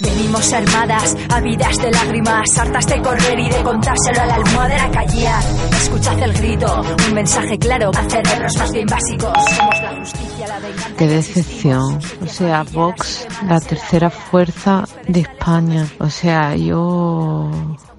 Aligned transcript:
Venimos 0.00 0.52
armadas, 0.52 1.16
habidas 1.30 1.76
de 1.76 1.90
lágrimas, 1.90 2.58
hartas 2.58 2.86
de 2.86 3.00
correr 3.00 3.38
y 3.38 3.48
de 3.48 3.62
contárselo 3.62 4.22
a 4.22 4.26
la 4.26 4.34
almohadera 4.34 4.90
callar. 4.90 5.44
Escuchad 5.72 6.18
el 6.20 6.32
grito, 6.32 6.82
un 7.08 7.14
mensaje 7.14 7.58
claro 7.58 7.90
a 7.94 8.10
cerebros 8.10 8.56
más 8.58 8.72
bien 8.72 8.86
básicos. 8.86 9.32
Somos 9.56 9.82
la 9.82 9.96
justicia, 9.96 10.48
la 10.48 10.58
venganza. 10.58 10.96
Qué 10.96 11.06
decepción. 11.06 11.98
O 12.22 12.26
sea, 12.26 12.64
Vox, 12.72 13.26
la 13.48 13.60
tercera 13.60 14.10
fuerza 14.10 14.84
de 15.06 15.20
España. 15.20 15.86
O 16.00 16.10
sea, 16.10 16.56
yo 16.56 17.50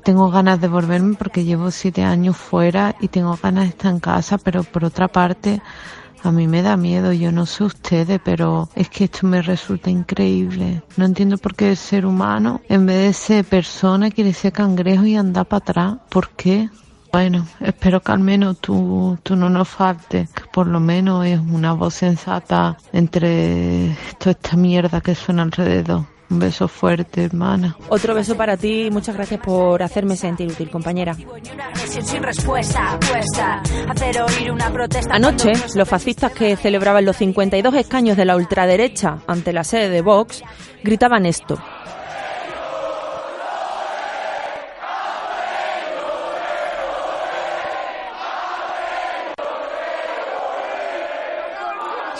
tengo 0.03 0.29
ganas 0.29 0.59
de 0.59 0.67
volverme 0.67 1.15
porque 1.15 1.45
llevo 1.45 1.71
siete 1.71 2.03
años 2.03 2.35
fuera 2.35 2.95
y 2.99 3.07
tengo 3.07 3.39
ganas 3.41 3.63
de 3.63 3.69
estar 3.69 3.91
en 3.91 3.99
casa, 3.99 4.37
pero 4.37 4.63
por 4.63 4.83
otra 4.83 5.07
parte, 5.07 5.61
a 6.25 6.31
mí 6.31 6.47
me 6.47 6.61
da 6.61 6.77
miedo, 6.77 7.13
yo 7.13 7.31
no 7.31 7.45
sé 7.45 7.63
ustedes, 7.63 8.19
pero 8.23 8.69
es 8.75 8.89
que 8.89 9.05
esto 9.05 9.27
me 9.27 9.41
resulta 9.41 9.89
increíble. 9.89 10.81
No 10.97 11.05
entiendo 11.05 11.37
por 11.37 11.55
qué 11.55 11.69
el 11.71 11.77
ser 11.77 12.05
humano, 12.05 12.61
en 12.69 12.85
vez 12.85 12.97
de 12.97 13.13
ser 13.13 13.45
persona, 13.45 14.11
quiere 14.11 14.33
ser 14.33 14.51
cangrejo 14.51 15.05
y 15.05 15.15
andar 15.15 15.45
para 15.45 15.57
atrás. 15.59 15.95
¿Por 16.09 16.29
qué? 16.29 16.69
Bueno, 17.11 17.47
espero 17.61 18.01
que 18.01 18.11
al 18.11 18.19
menos 18.19 18.59
tú, 18.59 19.17
tú 19.23 19.35
no 19.35 19.49
nos 19.49 19.69
faltes, 19.69 20.29
que 20.31 20.43
por 20.51 20.67
lo 20.67 20.79
menos 20.79 21.25
es 21.25 21.39
una 21.39 21.73
voz 21.73 21.93
sensata 21.93 22.77
entre 22.91 23.95
toda 24.19 24.31
esta 24.31 24.57
mierda 24.57 24.99
que 24.99 25.15
suena 25.15 25.43
alrededor. 25.43 26.14
Un 26.29 26.39
beso 26.39 26.67
fuerte, 26.67 27.23
hermana. 27.23 27.77
Otro 27.89 28.15
beso 28.15 28.35
para 28.35 28.57
ti 28.57 28.87
y 28.87 28.91
muchas 28.91 29.15
gracias 29.15 29.39
por 29.41 29.83
hacerme 29.83 30.15
sentir 30.15 30.51
útil, 30.51 30.69
compañera. 30.69 31.15
Anoche, 35.11 35.53
los 35.75 35.87
fascistas 35.87 36.31
que 36.31 36.55
celebraban 36.55 37.05
los 37.05 37.17
52 37.17 37.75
escaños 37.75 38.17
de 38.17 38.25
la 38.25 38.35
ultraderecha 38.35 39.19
ante 39.27 39.53
la 39.53 39.63
sede 39.63 39.89
de 39.89 40.01
Vox 40.01 40.43
gritaban 40.83 41.25
esto. 41.25 41.59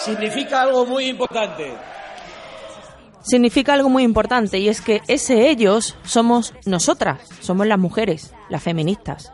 significa 0.06 0.62
algo 0.62 0.86
muy 0.86 1.10
importante. 1.10 1.74
Significa 3.26 3.74
algo 3.74 3.90
muy 3.90 4.04
importante 4.04 4.60
y 4.60 4.70
es 4.70 4.82
que 4.82 5.02
ese 5.08 5.50
ellos 5.50 5.98
somos 6.04 6.54
nosotras, 6.66 7.22
somos 7.42 7.66
las 7.66 7.80
mujeres, 7.80 8.32
las 8.50 8.62
feministas. 8.62 9.32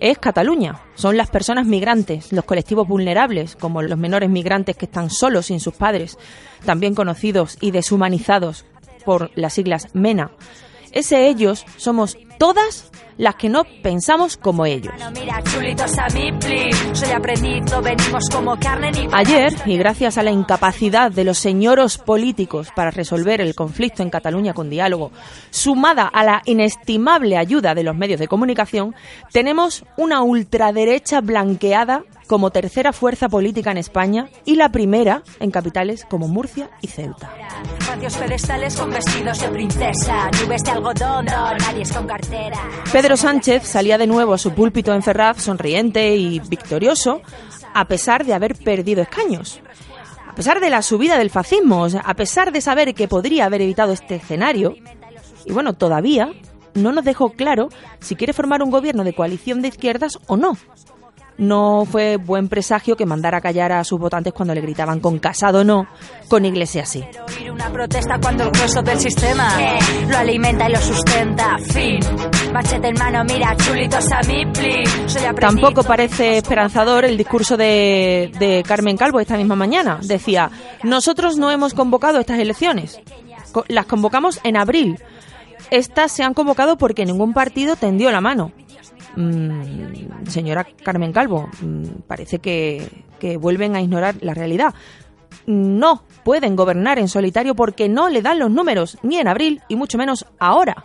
Es 0.00 0.18
Cataluña, 0.18 0.80
son 0.96 1.16
las 1.16 1.30
personas 1.30 1.64
migrantes, 1.64 2.32
los 2.32 2.44
colectivos 2.44 2.88
vulnerables, 2.88 3.54
como 3.54 3.80
los 3.80 3.96
menores 3.96 4.28
migrantes 4.28 4.76
que 4.76 4.86
están 4.86 5.08
solos 5.08 5.46
sin 5.46 5.60
sus 5.60 5.74
padres, 5.74 6.18
también 6.64 6.96
conocidos 6.96 7.58
y 7.60 7.70
deshumanizados 7.70 8.64
por 9.04 9.30
las 9.36 9.52
siglas 9.52 9.94
MENA. 9.94 10.32
Ese 10.90 11.28
ellos 11.28 11.64
somos 11.76 12.18
todas 12.42 12.90
las 13.18 13.36
que 13.36 13.48
no 13.48 13.62
pensamos 13.84 14.36
como 14.36 14.66
ellos. 14.66 14.92
Ayer, 19.12 19.54
y 19.64 19.76
gracias 19.76 20.18
a 20.18 20.24
la 20.24 20.32
incapacidad 20.32 21.12
de 21.12 21.22
los 21.22 21.38
señoros 21.38 21.98
políticos 21.98 22.70
para 22.74 22.90
resolver 22.90 23.40
el 23.40 23.54
conflicto 23.54 24.02
en 24.02 24.10
Cataluña 24.10 24.54
con 24.54 24.70
diálogo, 24.70 25.12
sumada 25.50 26.08
a 26.08 26.24
la 26.24 26.42
inestimable 26.44 27.36
ayuda 27.36 27.76
de 27.76 27.84
los 27.84 27.94
medios 27.94 28.18
de 28.18 28.26
comunicación, 28.26 28.96
tenemos 29.30 29.84
una 29.96 30.22
ultraderecha 30.22 31.20
blanqueada 31.20 32.02
como 32.26 32.50
tercera 32.50 32.92
fuerza 32.92 33.28
política 33.28 33.70
en 33.70 33.76
España 33.76 34.28
y 34.44 34.56
la 34.56 34.70
primera 34.70 35.22
en 35.38 35.50
capitales 35.50 36.06
como 36.08 36.28
Murcia 36.28 36.70
y 36.80 36.88
Ceuta. 36.88 37.30
Pedro 42.92 43.16
Sánchez 43.16 43.66
salía 43.66 43.98
de 43.98 44.06
nuevo 44.06 44.34
a 44.34 44.38
su 44.38 44.52
púlpito 44.52 44.92
en 44.92 45.02
Ferraz 45.02 45.42
sonriente 45.42 46.16
y 46.16 46.40
victorioso, 46.40 47.22
a 47.74 47.86
pesar 47.86 48.24
de 48.24 48.34
haber 48.34 48.54
perdido 48.54 49.02
escaños. 49.02 49.60
A 50.28 50.34
pesar 50.34 50.60
de 50.60 50.70
la 50.70 50.82
subida 50.82 51.18
del 51.18 51.30
fascismo, 51.30 51.86
a 52.02 52.14
pesar 52.14 52.52
de 52.52 52.60
saber 52.60 52.94
que 52.94 53.08
podría 53.08 53.46
haber 53.46 53.62
evitado 53.62 53.92
este 53.92 54.16
escenario, 54.16 54.74
y 55.44 55.52
bueno, 55.52 55.74
todavía 55.74 56.32
no 56.74 56.92
nos 56.92 57.04
dejó 57.04 57.30
claro 57.30 57.68
si 58.00 58.16
quiere 58.16 58.32
formar 58.32 58.62
un 58.62 58.70
gobierno 58.70 59.04
de 59.04 59.14
coalición 59.14 59.60
de 59.60 59.68
izquierdas 59.68 60.18
o 60.26 60.36
no. 60.36 60.56
No 61.38 61.86
fue 61.90 62.16
buen 62.16 62.48
presagio 62.48 62.96
que 62.96 63.06
mandara 63.06 63.38
a 63.38 63.40
callar 63.40 63.72
a 63.72 63.84
sus 63.84 63.98
votantes 63.98 64.32
cuando 64.32 64.54
le 64.54 64.60
gritaban 64.60 65.00
con 65.00 65.18
Casado 65.18 65.64
no, 65.64 65.86
con 66.28 66.44
Iglesia 66.44 66.84
sí. 66.84 67.04
Oír 67.38 67.50
una 67.50 67.70
protesta 67.70 68.18
cuando 68.20 68.44
el 68.44 68.50
grueso 68.50 68.82
del 68.82 68.98
sistema 68.98 69.48
lo 70.08 70.18
alimenta 70.18 70.68
y 70.68 70.72
lo 70.72 70.80
sustenta. 70.80 71.58
Fin. 71.58 72.00
Machete 72.52 72.88
en 72.88 72.98
mano, 72.98 73.24
mira, 73.24 73.56
chulitos 73.56 74.12
a 74.12 74.20
mi 74.22 74.44
pli. 74.46 74.84
Soy 75.06 75.24
aprendido, 75.24 75.62
Tampoco 75.62 75.82
parece 75.82 76.38
esperanzador 76.38 77.04
el 77.04 77.16
discurso 77.16 77.56
de, 77.56 78.30
de 78.38 78.62
Carmen 78.66 78.96
Calvo 78.96 79.20
esta 79.20 79.36
misma 79.36 79.56
mañana. 79.56 79.98
Decía, 80.02 80.50
nosotros 80.82 81.36
no 81.38 81.50
hemos 81.50 81.74
convocado 81.74 82.20
estas 82.20 82.38
elecciones, 82.38 83.00
las 83.68 83.86
convocamos 83.86 84.40
en 84.44 84.56
abril. 84.56 84.98
Estas 85.70 86.12
se 86.12 86.22
han 86.22 86.34
convocado 86.34 86.76
porque 86.76 87.06
ningún 87.06 87.32
partido 87.32 87.76
tendió 87.76 88.10
la 88.10 88.20
mano. 88.20 88.52
Mm, 89.16 90.26
señora 90.28 90.66
Carmen 90.84 91.12
Calvo, 91.12 91.48
mm, 91.60 91.84
parece 92.06 92.38
que, 92.38 93.04
que 93.18 93.36
vuelven 93.36 93.76
a 93.76 93.80
ignorar 93.80 94.16
la 94.20 94.34
realidad. 94.34 94.74
No 95.46 96.04
pueden 96.24 96.56
gobernar 96.56 96.98
en 96.98 97.08
solitario 97.08 97.54
porque 97.54 97.88
no 97.88 98.08
le 98.08 98.22
dan 98.22 98.38
los 98.38 98.50
números, 98.50 98.98
ni 99.02 99.18
en 99.18 99.28
abril 99.28 99.60
y 99.68 99.76
mucho 99.76 99.98
menos 99.98 100.26
ahora. 100.38 100.84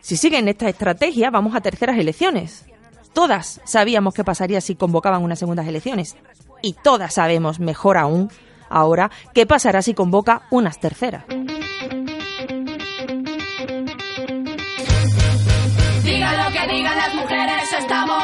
Si 0.00 0.16
siguen 0.16 0.48
esta 0.48 0.68
estrategia, 0.68 1.30
vamos 1.30 1.54
a 1.54 1.60
terceras 1.60 1.96
elecciones. 1.96 2.66
Todas 3.12 3.60
sabíamos 3.64 4.14
qué 4.14 4.24
pasaría 4.24 4.60
si 4.60 4.74
convocaban 4.74 5.22
unas 5.22 5.38
segundas 5.38 5.66
elecciones. 5.66 6.16
Y 6.60 6.74
todas 6.74 7.14
sabemos, 7.14 7.60
mejor 7.60 7.98
aún, 7.98 8.30
ahora, 8.68 9.10
qué 9.34 9.46
pasará 9.46 9.82
si 9.82 9.94
convoca 9.94 10.42
unas 10.50 10.80
terceras. 10.80 11.24
Digan 16.72 16.96
las 16.96 17.14
mujeres, 17.14 17.72
estamos. 17.78 18.22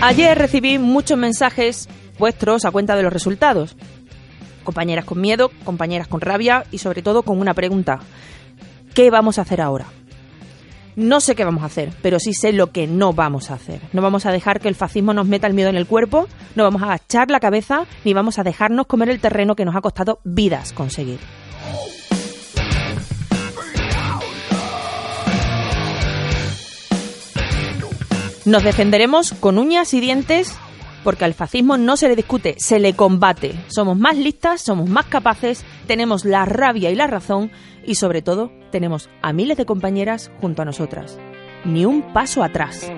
Ayer 0.00 0.38
recibí 0.38 0.78
muchos 0.78 1.18
mensajes 1.18 1.88
vuestros 2.16 2.64
a 2.64 2.70
cuenta 2.70 2.94
de 2.94 3.02
los 3.02 3.12
resultados. 3.12 3.76
Compañeras 4.62 5.04
con 5.04 5.20
miedo, 5.20 5.50
compañeras 5.64 6.06
con 6.06 6.20
rabia 6.20 6.64
y 6.70 6.78
sobre 6.78 7.02
todo 7.02 7.24
con 7.24 7.40
una 7.40 7.54
pregunta. 7.54 7.98
¿Qué 8.94 9.10
vamos 9.10 9.38
a 9.38 9.42
hacer 9.42 9.60
ahora? 9.60 9.86
No 10.94 11.20
sé 11.20 11.34
qué 11.34 11.44
vamos 11.44 11.64
a 11.64 11.66
hacer, 11.66 11.90
pero 12.02 12.20
sí 12.20 12.34
sé 12.34 12.52
lo 12.52 12.70
que 12.70 12.86
no 12.86 13.12
vamos 13.12 13.50
a 13.50 13.54
hacer. 13.54 13.80
No 13.92 14.00
vamos 14.00 14.26
a 14.26 14.30
dejar 14.30 14.60
que 14.60 14.68
el 14.68 14.76
fascismo 14.76 15.12
nos 15.12 15.26
meta 15.26 15.48
el 15.48 15.54
miedo 15.54 15.70
en 15.70 15.76
el 15.76 15.86
cuerpo, 15.86 16.28
no 16.54 16.62
vamos 16.62 16.82
a 16.82 16.86
agachar 16.86 17.30
la 17.30 17.40
cabeza, 17.40 17.86
ni 18.04 18.12
vamos 18.12 18.38
a 18.38 18.44
dejarnos 18.44 18.86
comer 18.86 19.08
el 19.08 19.20
terreno 19.20 19.56
que 19.56 19.64
nos 19.64 19.74
ha 19.74 19.80
costado 19.80 20.20
vidas 20.22 20.72
conseguir. 20.72 21.18
Nos 28.44 28.64
defenderemos 28.64 29.34
con 29.34 29.58
uñas 29.58 29.94
y 29.94 30.00
dientes 30.00 30.56
porque 31.04 31.24
al 31.24 31.34
fascismo 31.34 31.76
no 31.76 31.96
se 31.96 32.08
le 32.08 32.16
discute, 32.16 32.54
se 32.58 32.78
le 32.78 32.94
combate. 32.94 33.54
Somos 33.68 33.96
más 33.96 34.16
listas, 34.16 34.60
somos 34.60 34.88
más 34.88 35.06
capaces, 35.06 35.64
tenemos 35.86 36.24
la 36.24 36.44
rabia 36.44 36.90
y 36.90 36.94
la 36.94 37.06
razón 37.06 37.50
y 37.84 37.96
sobre 37.96 38.22
todo 38.22 38.52
tenemos 38.70 39.08
a 39.20 39.32
miles 39.32 39.56
de 39.56 39.66
compañeras 39.66 40.30
junto 40.40 40.62
a 40.62 40.64
nosotras. 40.64 41.18
Ni 41.64 41.84
un 41.84 42.12
paso 42.12 42.42
atrás. 42.42 42.90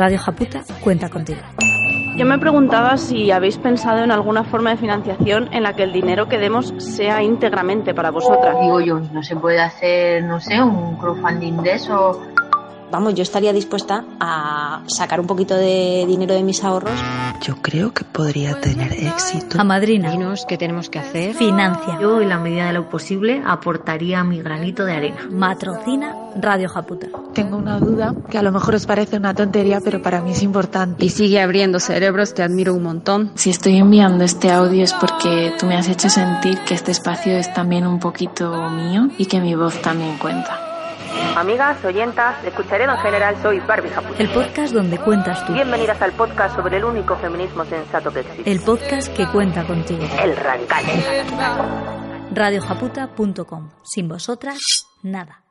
Radio 0.00 0.18
Japuta 0.18 0.62
cuenta 0.82 1.10
contigo. 1.10 1.40
Yo 2.16 2.24
me 2.24 2.38
preguntaba 2.38 2.96
si 2.96 3.30
habéis 3.30 3.58
pensado 3.58 4.02
en 4.02 4.10
alguna 4.10 4.44
forma 4.44 4.70
de 4.70 4.78
financiación 4.78 5.50
en 5.52 5.62
la 5.62 5.76
que 5.76 5.82
el 5.82 5.92
dinero 5.92 6.26
que 6.26 6.38
demos 6.38 6.72
sea 6.78 7.22
íntegramente 7.22 7.92
para 7.92 8.10
vosotras. 8.10 8.56
Digo 8.62 8.80
yo, 8.80 8.98
no 9.12 9.22
se 9.22 9.36
puede 9.36 9.60
hacer, 9.60 10.24
no 10.24 10.40
sé, 10.40 10.62
un 10.62 10.96
crowdfunding 10.96 11.62
de 11.62 11.72
eso 11.72 12.18
vamos, 12.90 13.14
yo 13.14 13.22
estaría 13.22 13.52
dispuesta 13.52 14.04
a 14.18 14.82
sacar 14.86 15.20
un 15.20 15.26
poquito 15.26 15.54
de 15.54 16.04
dinero 16.06 16.34
de 16.34 16.42
mis 16.42 16.62
ahorros. 16.64 16.98
Yo 17.42 17.56
creo 17.62 17.92
que 17.92 18.04
podría 18.04 18.60
tener 18.60 18.92
éxito. 18.92 19.60
A 19.60 19.64
madrina. 19.64 20.10
Dinos 20.10 20.44
qué 20.46 20.58
tenemos 20.58 20.90
que 20.90 20.98
hacer. 20.98 21.34
Financia. 21.34 21.98
Yo, 22.00 22.20
en 22.20 22.28
la 22.28 22.38
medida 22.38 22.66
de 22.66 22.72
lo 22.72 22.88
posible, 22.88 23.42
aportaría 23.46 24.22
mi 24.24 24.42
granito 24.42 24.84
de 24.84 24.92
arena. 24.92 25.28
Matrocina 25.30 26.14
Radio 26.36 26.68
Japuta. 26.68 27.08
Tengo 27.34 27.56
una 27.56 27.78
duda 27.78 28.14
que 28.30 28.38
a 28.38 28.42
lo 28.42 28.52
mejor 28.52 28.74
os 28.74 28.86
parece 28.86 29.16
una 29.16 29.34
tontería, 29.34 29.80
pero 29.82 30.02
para 30.02 30.20
mí 30.20 30.32
es 30.32 30.42
importante. 30.42 31.04
Y 31.04 31.08
sigue 31.08 31.40
abriendo 31.40 31.80
cerebros, 31.80 32.34
te 32.34 32.42
admiro 32.42 32.74
un 32.74 32.82
montón. 32.82 33.32
Si 33.34 33.50
estoy 33.50 33.76
enviando 33.76 34.24
este 34.24 34.50
audio 34.50 34.84
es 34.84 34.92
porque 34.92 35.52
tú 35.58 35.66
me 35.66 35.76
has 35.76 35.88
hecho 35.88 36.08
sentir 36.08 36.58
que 36.60 36.74
este 36.74 36.92
espacio 36.92 37.36
es 37.36 37.52
también 37.52 37.86
un 37.86 37.98
poquito 37.98 38.70
mío 38.70 39.08
y 39.18 39.26
que 39.26 39.40
mi 39.40 39.54
voz 39.54 39.80
también 39.80 40.18
cuenta. 40.18 40.69
Amigas, 41.36 41.84
oyentas, 41.84 42.44
escucharé 42.44 42.84
en 42.84 42.96
general, 42.98 43.36
soy 43.42 43.60
Barbie 43.60 43.90
Japuta. 43.90 44.22
El 44.22 44.28
podcast 44.30 44.72
donde 44.72 44.98
cuentas 44.98 45.44
tú. 45.46 45.52
Bienvenidas 45.52 46.00
al 46.02 46.12
podcast 46.12 46.56
sobre 46.56 46.76
el 46.76 46.84
único 46.84 47.16
feminismo 47.16 47.64
sensato 47.64 48.12
que 48.12 48.20
existe. 48.20 48.50
El 48.50 48.60
podcast 48.60 49.14
que 49.16 49.26
cuenta 49.26 49.66
contigo. 49.66 50.04
El 50.22 50.36
radical. 50.36 50.84
Radiojaputa.com. 52.32 53.70
Sin 53.82 54.08
vosotras, 54.08 54.58
nada. 55.02 55.44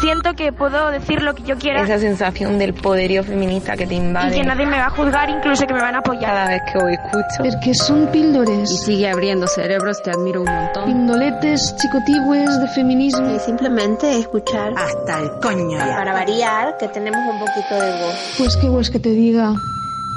Siento 0.00 0.34
que 0.34 0.50
puedo 0.50 0.90
decir 0.90 1.20
lo 1.20 1.34
que 1.34 1.42
yo 1.42 1.58
quiera. 1.58 1.82
Esa 1.82 1.98
sensación 1.98 2.58
del 2.58 2.72
poderío 2.72 3.22
feminista 3.22 3.76
que 3.76 3.86
te 3.86 3.94
invade. 3.94 4.34
Y 4.34 4.40
que 4.40 4.46
nadie 4.46 4.64
me 4.64 4.78
va 4.78 4.86
a 4.86 4.90
juzgar, 4.90 5.28
incluso 5.28 5.66
que 5.66 5.74
me 5.74 5.80
van 5.80 5.94
a 5.94 5.98
apoyar. 5.98 6.32
Cada 6.32 6.48
vez 6.48 6.62
que 6.72 6.78
os 6.78 6.90
escucho. 6.90 7.50
Porque 7.50 7.74
son 7.74 8.06
píldores. 8.06 8.70
Y 8.70 8.78
sigue 8.78 9.10
abriendo 9.10 9.46
cerebros, 9.46 10.02
te 10.02 10.10
admiro 10.10 10.40
un 10.40 10.50
montón. 10.50 10.86
Pindoletes 10.86 11.76
chicotigües 11.76 12.60
de 12.60 12.68
feminismo. 12.68 13.30
Y 13.30 13.38
simplemente 13.40 14.18
escuchar. 14.18 14.72
Hasta 14.74 15.20
el 15.20 15.30
coño. 15.42 15.78
Para 15.78 16.14
variar, 16.14 16.78
que 16.78 16.88
tenemos 16.88 17.20
un 17.20 17.38
poquito 17.38 17.74
de 17.74 17.90
voz. 18.02 18.34
Pues 18.38 18.56
qué 18.56 18.68
pues 18.68 18.90
que 18.90 19.00
te 19.00 19.10
diga. 19.10 19.52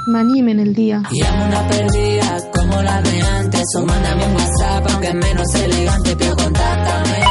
Me 0.08 0.20
anime 0.20 0.54
en 0.54 0.60
el 0.62 0.74
día. 0.74 1.02
Y 1.12 1.26
amo 1.26 1.46
una 1.46 1.68
perdida 1.68 2.38
como 2.54 2.82
la 2.82 3.02
de 3.02 3.22
antes. 3.22 3.64
O 3.78 3.86
mándame 3.86 4.26
un 4.28 4.36
WhatsApp, 4.36 4.88
aunque 4.92 5.08
es 5.08 5.14
menos 5.14 5.56
elegante, 5.56 6.16
pero 6.18 6.36
contáctame. 6.38 7.24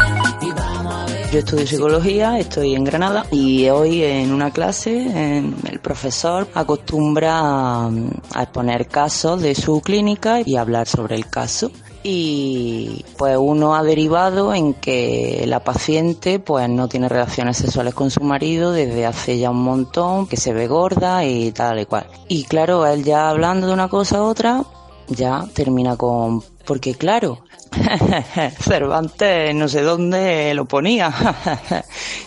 Yo 1.32 1.38
estudio 1.38 1.66
psicología, 1.66 2.38
estoy 2.38 2.74
en 2.74 2.84
Granada 2.84 3.24
y 3.30 3.66
hoy 3.70 4.04
en 4.04 4.34
una 4.34 4.50
clase 4.50 5.38
el 5.38 5.80
profesor 5.80 6.46
acostumbra 6.52 7.38
a, 7.38 7.90
a 8.34 8.42
exponer 8.42 8.86
casos 8.86 9.40
de 9.40 9.54
su 9.54 9.80
clínica 9.80 10.42
y 10.44 10.56
hablar 10.56 10.86
sobre 10.86 11.14
el 11.14 11.26
caso 11.30 11.70
y 12.02 13.04
pues 13.16 13.38
uno 13.38 13.74
ha 13.74 13.82
derivado 13.82 14.52
en 14.52 14.74
que 14.74 15.44
la 15.46 15.64
paciente 15.64 16.38
pues 16.38 16.68
no 16.68 16.88
tiene 16.88 17.08
relaciones 17.08 17.56
sexuales 17.56 17.94
con 17.94 18.10
su 18.10 18.20
marido 18.20 18.72
desde 18.72 19.06
hace 19.06 19.38
ya 19.38 19.50
un 19.50 19.62
montón, 19.62 20.26
que 20.26 20.36
se 20.36 20.52
ve 20.52 20.66
gorda 20.66 21.24
y 21.24 21.52
tal 21.52 21.80
y 21.80 21.86
cual. 21.86 22.06
Y 22.28 22.44
claro, 22.44 22.86
él 22.86 23.04
ya 23.04 23.30
hablando 23.30 23.68
de 23.68 23.72
una 23.72 23.88
cosa 23.88 24.18
a 24.18 24.22
otra, 24.22 24.64
ya 25.08 25.46
termina 25.54 25.96
con 25.96 26.42
porque 26.64 26.94
claro, 26.94 27.44
Cervantes 28.60 29.54
no 29.54 29.68
sé 29.68 29.82
dónde 29.82 30.54
lo 30.54 30.64
ponía, 30.66 31.12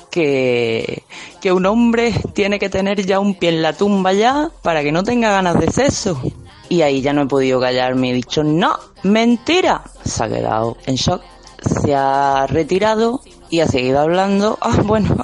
que, 0.09 1.03
que 1.41 1.51
un 1.51 1.65
hombre 1.65 2.13
tiene 2.33 2.59
que 2.59 2.69
tener 2.69 3.05
ya 3.05 3.19
un 3.19 3.35
pie 3.35 3.49
en 3.49 3.61
la 3.61 3.73
tumba 3.73 4.13
ya 4.13 4.49
para 4.61 4.83
que 4.83 4.91
no 4.91 5.03
tenga 5.03 5.31
ganas 5.31 5.59
de 5.59 5.71
sexo. 5.71 6.21
Y 6.67 6.81
ahí 6.81 7.01
ya 7.01 7.13
no 7.13 7.23
he 7.23 7.27
podido 7.27 7.59
callarme, 7.59 8.09
he 8.09 8.13
dicho, 8.13 8.43
no, 8.43 8.77
mentira. 9.03 9.83
Se 10.03 10.23
ha 10.23 10.27
quedado 10.27 10.77
en 10.87 10.95
shock, 10.95 11.21
se 11.61 11.93
ha 11.93 12.47
retirado 12.47 13.21
y 13.51 13.59
ha 13.59 13.67
seguido 13.67 13.99
hablando. 13.99 14.57
Ah, 14.67 14.81
bueno, 14.83 15.15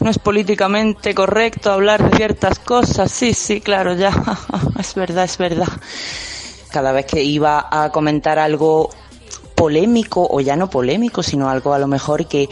no 0.00 0.10
es 0.10 0.18
políticamente 0.20 1.14
correcto 1.14 1.72
hablar 1.72 2.08
de 2.08 2.16
ciertas 2.16 2.60
cosas. 2.60 3.10
Sí, 3.10 3.34
sí, 3.34 3.60
claro, 3.60 3.94
ya. 3.94 4.12
Es 4.78 4.94
verdad, 4.94 5.24
es 5.24 5.36
verdad 5.36 5.68
cada 6.76 6.92
vez 6.92 7.06
que 7.06 7.22
iba 7.24 7.68
a 7.70 7.88
comentar 7.88 8.38
algo 8.38 8.90
polémico 9.54 10.28
o 10.30 10.42
ya 10.42 10.56
no 10.56 10.68
polémico, 10.68 11.22
sino 11.22 11.48
algo 11.48 11.72
a 11.72 11.78
lo 11.78 11.86
mejor 11.86 12.26
que 12.26 12.50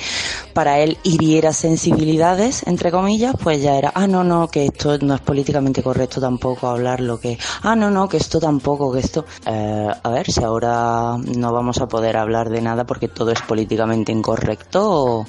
para 0.54 0.78
él 0.78 0.96
hiriera 1.02 1.52
sensibilidades, 1.52 2.66
entre 2.66 2.90
comillas, 2.90 3.34
pues 3.38 3.60
ya 3.60 3.76
era, 3.76 3.92
ah, 3.94 4.06
no, 4.06 4.24
no, 4.24 4.48
que 4.48 4.64
esto 4.64 4.96
no 4.96 5.16
es 5.16 5.20
políticamente 5.20 5.82
correcto 5.82 6.22
tampoco 6.22 6.68
hablar 6.68 7.00
lo 7.00 7.20
que, 7.20 7.36
ah, 7.60 7.76
no, 7.76 7.90
no, 7.90 8.08
que 8.08 8.16
esto 8.16 8.40
tampoco, 8.40 8.90
que 8.94 9.00
esto, 9.00 9.26
eh, 9.44 9.90
a 10.02 10.08
ver, 10.08 10.32
si 10.32 10.42
ahora 10.42 11.18
no 11.18 11.52
vamos 11.52 11.82
a 11.82 11.86
poder 11.86 12.16
hablar 12.16 12.48
de 12.48 12.62
nada 12.62 12.84
porque 12.84 13.08
todo 13.08 13.30
es 13.30 13.42
políticamente 13.42 14.10
incorrecto, 14.10 14.80
o, 14.90 15.26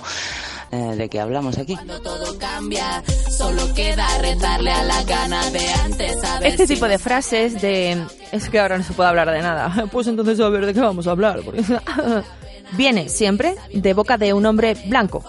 eh, 0.76 0.96
de 0.96 1.10
qué 1.10 1.20
hablamos 1.20 1.58
aquí. 1.58 1.78
Este 6.44 6.68
tipo 6.68 6.88
de 6.88 7.00
frases 7.00 7.62
de 7.62 8.04
es 8.32 8.50
que 8.50 8.60
ahora 8.60 8.78
no 8.78 8.84
se 8.84 8.94
puede 8.94 9.10
hablar 9.10 9.32
de 9.32 9.42
nada, 9.42 9.88
pues 9.92 10.08
entonces 10.08 10.40
a 10.40 10.50
ver 10.50 10.66
de 10.66 10.74
qué 10.74 10.82
vamos 10.82 11.08
a 11.08 11.12
hablar. 11.12 11.42
Viene 12.74 13.10
siempre 13.10 13.56
de 13.74 13.94
boca 13.94 14.18
de 14.18 14.34
un 14.34 14.46
hombre 14.46 14.76
blanco. 14.88 15.24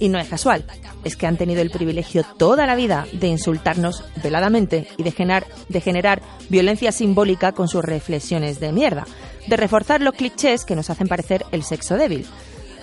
Y 0.00 0.08
no 0.08 0.18
es 0.18 0.28
casual, 0.28 0.64
es 1.04 1.14
que 1.14 1.26
han 1.26 1.36
tenido 1.36 1.60
el 1.60 1.70
privilegio 1.70 2.24
toda 2.38 2.66
la 2.66 2.74
vida 2.74 3.06
de 3.12 3.28
insultarnos 3.28 4.02
veladamente 4.22 4.88
y 4.96 5.02
de 5.02 5.12
generar, 5.12 5.46
de 5.68 5.80
generar 5.80 6.22
violencia 6.48 6.90
simbólica 6.90 7.52
con 7.52 7.68
sus 7.68 7.84
reflexiones 7.84 8.60
de 8.60 8.72
mierda, 8.72 9.06
de 9.46 9.56
reforzar 9.58 10.00
los 10.00 10.14
clichés 10.14 10.64
que 10.64 10.74
nos 10.74 10.88
hacen 10.88 11.06
parecer 11.06 11.44
el 11.52 11.62
sexo 11.64 11.96
débil. 11.96 12.26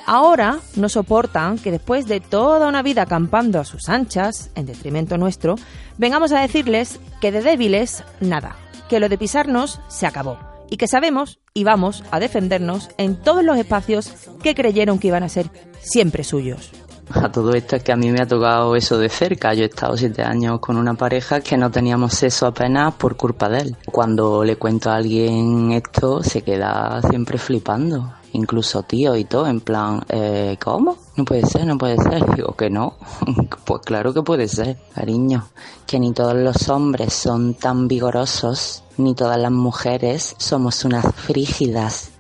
Ahora 0.10 0.60
no 0.78 0.88
soportan 0.88 1.58
que 1.58 1.70
después 1.70 2.08
de 2.08 2.22
toda 2.22 2.70
una 2.70 2.82
vida 2.82 3.02
acampando 3.02 3.60
a 3.60 3.66
sus 3.66 3.90
anchas, 3.90 4.52
en 4.56 4.66
detrimento 4.66 5.18
nuestro, 5.18 5.56
vengamos 5.98 6.32
a 6.32 6.40
decirles 6.40 7.02
que 7.20 7.34
de 7.34 7.42
débiles 7.42 8.06
nada, 8.22 8.56
que 8.88 9.02
lo 9.02 9.10
de 9.10 9.18
pisarnos 9.18 9.82
se 9.90 10.08
acabó 10.08 10.40
y 10.70 10.78
que 10.78 10.88
sabemos 10.88 11.40
y 11.54 11.66
vamos 11.66 12.06
a 12.10 12.22
defendernos 12.22 12.90
en 12.98 13.18
todos 13.18 13.44
los 13.44 13.58
espacios 13.58 14.14
que 14.42 14.56
creyeron 14.56 14.98
que 14.98 15.10
iban 15.10 15.24
a 15.24 15.30
ser 15.30 15.50
siempre 15.82 16.24
suyos. 16.24 16.72
A 17.14 17.30
todo 17.30 17.54
esto 17.54 17.76
es 17.76 17.84
que 17.84 17.92
a 17.92 17.98
mí 17.98 18.10
me 18.10 18.22
ha 18.22 18.28
tocado 18.28 18.76
eso 18.76 18.98
de 18.98 19.10
cerca. 19.10 19.54
Yo 19.54 19.64
he 19.64 19.68
estado 19.68 19.96
siete 19.96 20.24
años 20.24 20.60
con 20.60 20.78
una 20.78 20.94
pareja 20.94 21.40
que 21.42 21.58
no 21.58 21.72
teníamos 21.72 22.14
sexo 22.14 22.48
apenas 22.48 22.94
por 22.96 23.16
culpa 23.16 23.48
de 23.50 23.60
él. 23.60 23.76
Cuando 23.86 24.44
le 24.44 24.58
cuento 24.58 24.90
a 24.90 24.96
alguien 24.96 25.72
esto, 25.72 26.22
se 26.22 26.42
queda 26.42 27.02
siempre 27.10 27.38
flipando 27.38 28.14
incluso 28.34 28.84
tío 28.84 29.16
y 29.16 29.26
todo, 29.26 29.48
en 29.48 29.62
plan, 29.62 30.04
eh, 30.10 30.58
¿cómo? 30.62 30.98
No 31.16 31.26
puede 31.26 31.46
ser, 31.46 31.66
no 31.66 31.78
puede 31.78 31.98
ser. 31.98 32.24
Digo 32.36 32.56
que 32.56 32.70
no. 32.70 32.96
pues 33.66 33.82
claro 33.84 34.14
que 34.14 34.22
puede 34.22 34.48
ser, 34.48 34.78
cariño. 34.94 35.48
Que 35.86 36.00
ni 36.00 36.14
todos 36.14 36.36
los 36.36 36.70
hombres 36.70 37.14
son 37.14 37.54
tan 37.54 37.88
vigorosos, 37.88 38.84
ni 38.98 39.16
todas 39.16 39.40
las 39.40 39.52
mujeres 39.52 40.36
somos 40.38 40.84
unas 40.86 41.06
frígidas. 41.16 42.12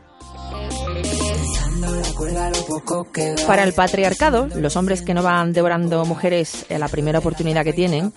Para 3.45 3.63
el 3.63 3.73
patriarcado, 3.73 4.47
los 4.55 4.75
hombres 4.75 5.01
que 5.01 5.13
no 5.13 5.23
van 5.23 5.53
devorando 5.53 6.03
mujeres 6.05 6.65
a 6.69 6.77
la 6.77 6.87
primera 6.87 7.19
oportunidad 7.19 7.63
que 7.63 7.73
tienen, 7.73 8.13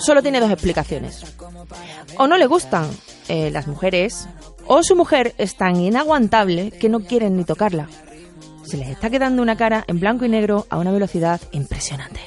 solo 0.00 0.22
tiene 0.22 0.40
dos 0.40 0.50
explicaciones. 0.50 1.24
O 2.16 2.26
no 2.26 2.36
le 2.36 2.46
gustan 2.46 2.88
eh, 3.28 3.50
las 3.50 3.66
mujeres, 3.66 4.28
o 4.68 4.82
su 4.82 4.94
mujer 4.94 5.34
es 5.38 5.56
tan 5.56 5.76
inaguantable 5.76 6.70
que 6.70 6.88
no 6.88 7.00
quieren 7.00 7.36
ni 7.36 7.44
tocarla. 7.44 7.88
Se 8.64 8.76
les 8.76 8.88
está 8.88 9.10
quedando 9.10 9.42
una 9.42 9.56
cara 9.56 9.84
en 9.88 9.98
blanco 9.98 10.24
y 10.24 10.28
negro 10.28 10.66
a 10.70 10.78
una 10.78 10.92
velocidad 10.92 11.40
impresionante. 11.52 12.20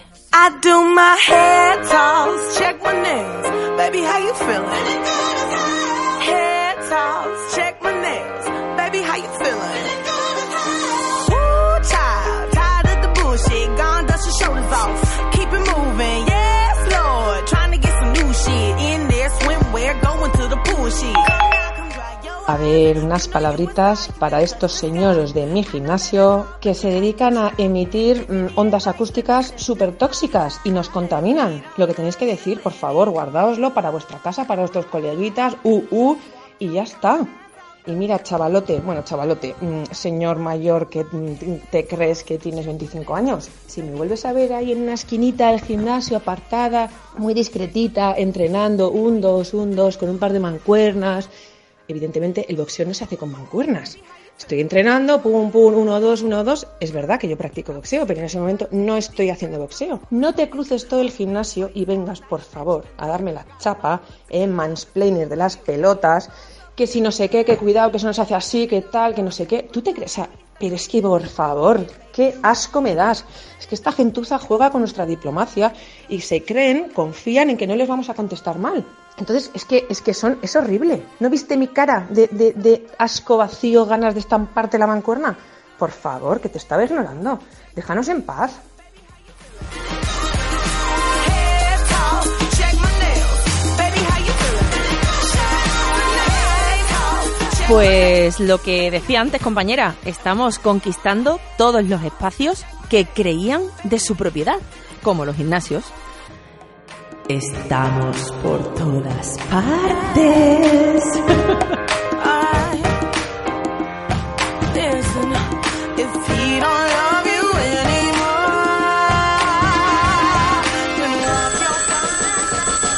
Ver 22.62 23.00
unas 23.00 23.28
palabritas 23.28 24.10
para 24.20 24.44
estos 24.44 24.74
señores 24.74 25.34
de 25.34 25.48
mi 25.48 25.64
gimnasio 25.64 26.46
que 26.62 26.76
se 26.76 26.92
dedican 26.92 27.36
a 27.38 27.54
emitir 27.58 28.28
mm, 28.30 28.56
ondas 28.56 28.86
acústicas 28.86 29.54
súper 29.56 29.98
tóxicas 29.98 30.62
y 30.64 30.70
nos 30.70 30.88
contaminan. 30.90 31.64
Lo 31.78 31.88
que 31.88 31.96
tenéis 31.96 32.18
que 32.18 32.28
decir, 32.28 32.62
por 32.62 32.74
favor, 32.74 33.10
guardaoslo 33.10 33.74
para 33.74 33.90
vuestra 33.90 34.20
casa, 34.20 34.46
para 34.46 34.62
vuestros 34.62 34.86
coleguitas, 34.86 35.58
uh, 35.64 35.84
uh, 35.90 36.18
y 36.60 36.74
ya 36.74 36.84
está. 36.84 37.26
Y 37.88 37.94
mira, 37.94 38.22
chavalote, 38.22 38.80
bueno, 38.80 39.02
chavalote, 39.04 39.56
mm, 39.60 39.86
señor 39.90 40.38
mayor 40.38 40.88
que 40.88 41.04
mm, 41.04 41.70
te 41.72 41.88
crees 41.88 42.24
que 42.24 42.38
tienes 42.38 42.68
25 42.68 43.16
años, 43.16 43.50
si 43.66 43.82
me 43.82 43.96
vuelves 43.96 44.24
a 44.26 44.34
ver 44.34 44.54
ahí 44.54 44.72
en 44.72 44.84
una 44.84 44.94
esquinita 44.94 45.50
del 45.50 45.62
gimnasio 45.62 46.18
apartada, 46.18 46.92
muy 47.18 47.34
discretita, 47.34 48.14
entrenando, 48.16 48.92
un, 48.92 49.20
dos, 49.20 49.56
un, 49.56 49.76
dos, 49.76 49.98
con 49.98 50.10
un 50.10 50.20
par 50.20 50.32
de 50.32 50.40
mancuernas, 50.40 51.28
evidentemente 51.92 52.46
el 52.50 52.58
boxeo 52.58 52.86
no 52.86 52.94
se 52.94 53.04
hace 53.04 53.18
con 53.18 53.32
mancuernas. 53.32 53.98
Estoy 54.38 54.60
entrenando, 54.60 55.22
pum, 55.22 55.52
pum, 55.52 55.76
uno, 55.76 56.00
dos, 56.00 56.24
uno, 56.24 56.44
dos. 56.44 56.68
Es 56.80 56.92
verdad 56.92 57.20
que 57.20 57.28
yo 57.28 57.38
practico 57.38 57.74
boxeo, 57.74 58.08
pero 58.08 58.20
en 58.20 58.26
ese 58.26 58.40
momento 58.40 58.68
no 58.72 58.98
estoy 58.98 59.30
haciendo 59.30 59.60
boxeo. 59.60 60.02
No 60.10 60.34
te 60.34 60.50
cruces 60.50 60.88
todo 60.88 61.02
el 61.02 61.12
gimnasio 61.12 61.70
y 61.74 61.86
vengas, 61.86 62.22
por 62.22 62.42
favor, 62.42 62.86
a 62.98 63.08
darme 63.08 63.34
la 63.34 63.46
chapa 63.60 64.02
en 64.30 64.52
mansplainer 64.52 65.30
de 65.30 65.36
las 65.36 65.58
pelotas, 65.58 66.30
que 66.76 66.88
si 66.88 67.02
no 67.02 67.12
sé 67.12 67.30
qué, 67.30 67.46
que 67.46 67.58
cuidado, 67.58 67.92
que 67.92 67.98
eso 67.98 68.08
no 68.08 68.14
se 68.14 68.22
hace 68.22 68.34
así, 68.34 68.68
que 68.68 68.82
tal, 68.82 69.14
que 69.14 69.22
no 69.22 69.32
sé 69.32 69.46
qué. 69.46 69.70
¿Tú 69.72 69.82
te 69.82 69.94
crees? 69.94 70.12
O 70.14 70.16
sea, 70.16 70.30
pero 70.62 70.76
es 70.76 70.88
que, 70.88 71.02
por 71.02 71.26
favor, 71.26 71.88
qué 72.14 72.36
asco 72.44 72.82
me 72.82 72.94
das. 72.94 73.26
Es 73.60 73.66
que 73.66 73.74
esta 73.74 73.92
gentuza 73.92 74.38
juega 74.38 74.70
con 74.70 74.82
nuestra 74.82 75.08
diplomacia 75.08 75.74
y 76.08 76.22
se 76.22 76.46
creen, 76.46 76.92
confían 76.94 77.50
en 77.50 77.58
que 77.58 77.66
no 77.66 77.76
les 77.76 77.88
vamos 77.90 78.10
a 78.10 78.14
contestar 78.14 78.60
mal. 78.60 78.86
Entonces, 79.18 79.50
es 79.56 79.66
que, 79.66 79.88
es 79.90 80.02
que 80.02 80.14
son, 80.14 80.38
es 80.44 80.56
horrible. 80.56 81.02
¿No 81.20 81.32
viste 81.32 81.58
mi 81.58 81.68
cara 81.68 82.06
de, 82.12 82.28
de, 82.28 82.54
de 82.54 82.88
asco 83.00 83.38
vacío, 83.38 83.88
ganas 83.88 84.14
de 84.14 84.20
estamparte 84.20 84.78
la 84.78 84.86
mancuerna? 84.86 85.36
Por 85.80 85.90
favor, 85.90 86.40
que 86.40 86.50
te 86.50 86.60
estaba 86.60 86.86
ignorando. 86.86 87.40
Déjanos 87.76 88.08
en 88.10 88.22
paz. 88.22 88.60
Pues 97.72 98.42
lo 98.42 98.62
que 98.62 98.92
decía 98.92 99.22
antes, 99.22 99.42
compañera, 99.42 99.96
estamos 100.04 100.60
conquistando 100.60 101.40
todos 101.58 101.86
los 101.86 102.04
espacios 102.04 102.66
que 102.90 103.06
creían 103.06 103.62
de 103.86 103.98
su 103.98 104.18
propiedad, 104.18 104.58
como 105.02 105.24
los 105.24 105.38
gimnasios. 105.38 105.86
Estamos 107.30 108.18
por 108.44 108.74
todas 108.74 109.38
partes. 109.50 111.04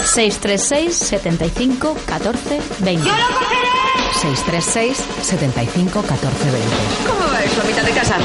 seis 0.06 0.38
tres 0.40 0.64
seis 0.68 0.96
setenta 0.96 1.46
y 4.14 4.38
cinco 4.38 4.42
catorce 4.42 4.52
veinte. 4.52 4.94
636 4.94 4.98
75 5.22 6.02
14 6.02 6.52
20. 6.52 6.68
¿Cómo 7.08 7.32
va 7.32 7.44
eso 7.44 7.64
mitad 7.66 7.84
de 7.84 7.92
casa? 7.92 8.18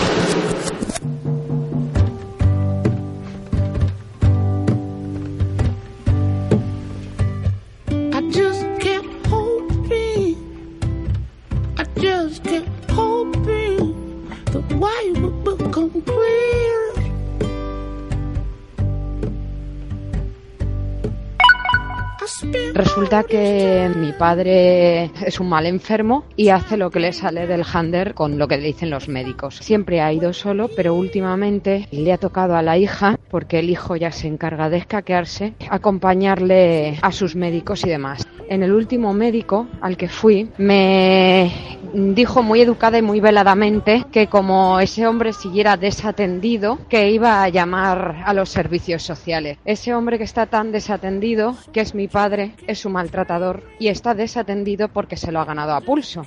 Resulta 22.78 23.24
que 23.24 23.90
mi 23.96 24.12
padre 24.12 25.10
es 25.26 25.40
un 25.40 25.48
mal 25.48 25.66
enfermo 25.66 26.22
y 26.36 26.50
hace 26.50 26.76
lo 26.76 26.92
que 26.92 27.00
le 27.00 27.12
sale 27.12 27.48
del 27.48 27.64
hander 27.64 28.14
con 28.14 28.38
lo 28.38 28.46
que 28.46 28.56
le 28.56 28.68
dicen 28.68 28.88
los 28.88 29.08
médicos. 29.08 29.56
Siempre 29.56 30.00
ha 30.00 30.12
ido 30.12 30.32
solo, 30.32 30.70
pero 30.76 30.94
últimamente 30.94 31.88
le 31.90 32.12
ha 32.12 32.18
tocado 32.18 32.54
a 32.54 32.62
la 32.62 32.78
hija, 32.78 33.18
porque 33.32 33.58
el 33.58 33.68
hijo 33.68 33.96
ya 33.96 34.12
se 34.12 34.28
encarga 34.28 34.70
de 34.70 34.76
escaquearse, 34.76 35.54
acompañarle 35.68 37.00
a 37.02 37.10
sus 37.10 37.34
médicos 37.34 37.84
y 37.84 37.88
demás. 37.88 38.24
En 38.48 38.62
el 38.62 38.72
último 38.72 39.12
médico 39.12 39.66
al 39.80 39.96
que 39.96 40.08
fui 40.08 40.48
me 40.56 41.50
dijo 41.92 42.42
muy 42.42 42.60
educada 42.60 42.98
y 42.98 43.02
muy 43.02 43.20
veladamente 43.20 44.04
que 44.12 44.26
como 44.26 44.80
ese 44.80 45.06
hombre 45.06 45.32
siguiera 45.32 45.76
desatendido, 45.76 46.78
que 46.88 47.10
iba 47.10 47.42
a 47.42 47.48
llamar 47.48 48.22
a 48.24 48.32
los 48.34 48.50
servicios 48.50 49.02
sociales. 49.02 49.58
Ese 49.64 49.94
hombre 49.94 50.18
que 50.18 50.24
está 50.24 50.46
tan 50.46 50.72
desatendido, 50.72 51.56
que 51.72 51.80
es 51.80 51.94
mi 51.94 52.08
padre, 52.08 52.52
es 52.68 52.84
un 52.84 52.92
maltratador 52.92 53.62
y 53.80 53.88
está 53.88 54.14
desatendido 54.14 54.88
porque 54.88 55.16
se 55.16 55.32
lo 55.32 55.40
ha 55.40 55.44
ganado 55.44 55.72
a 55.72 55.80
pulso. 55.80 56.24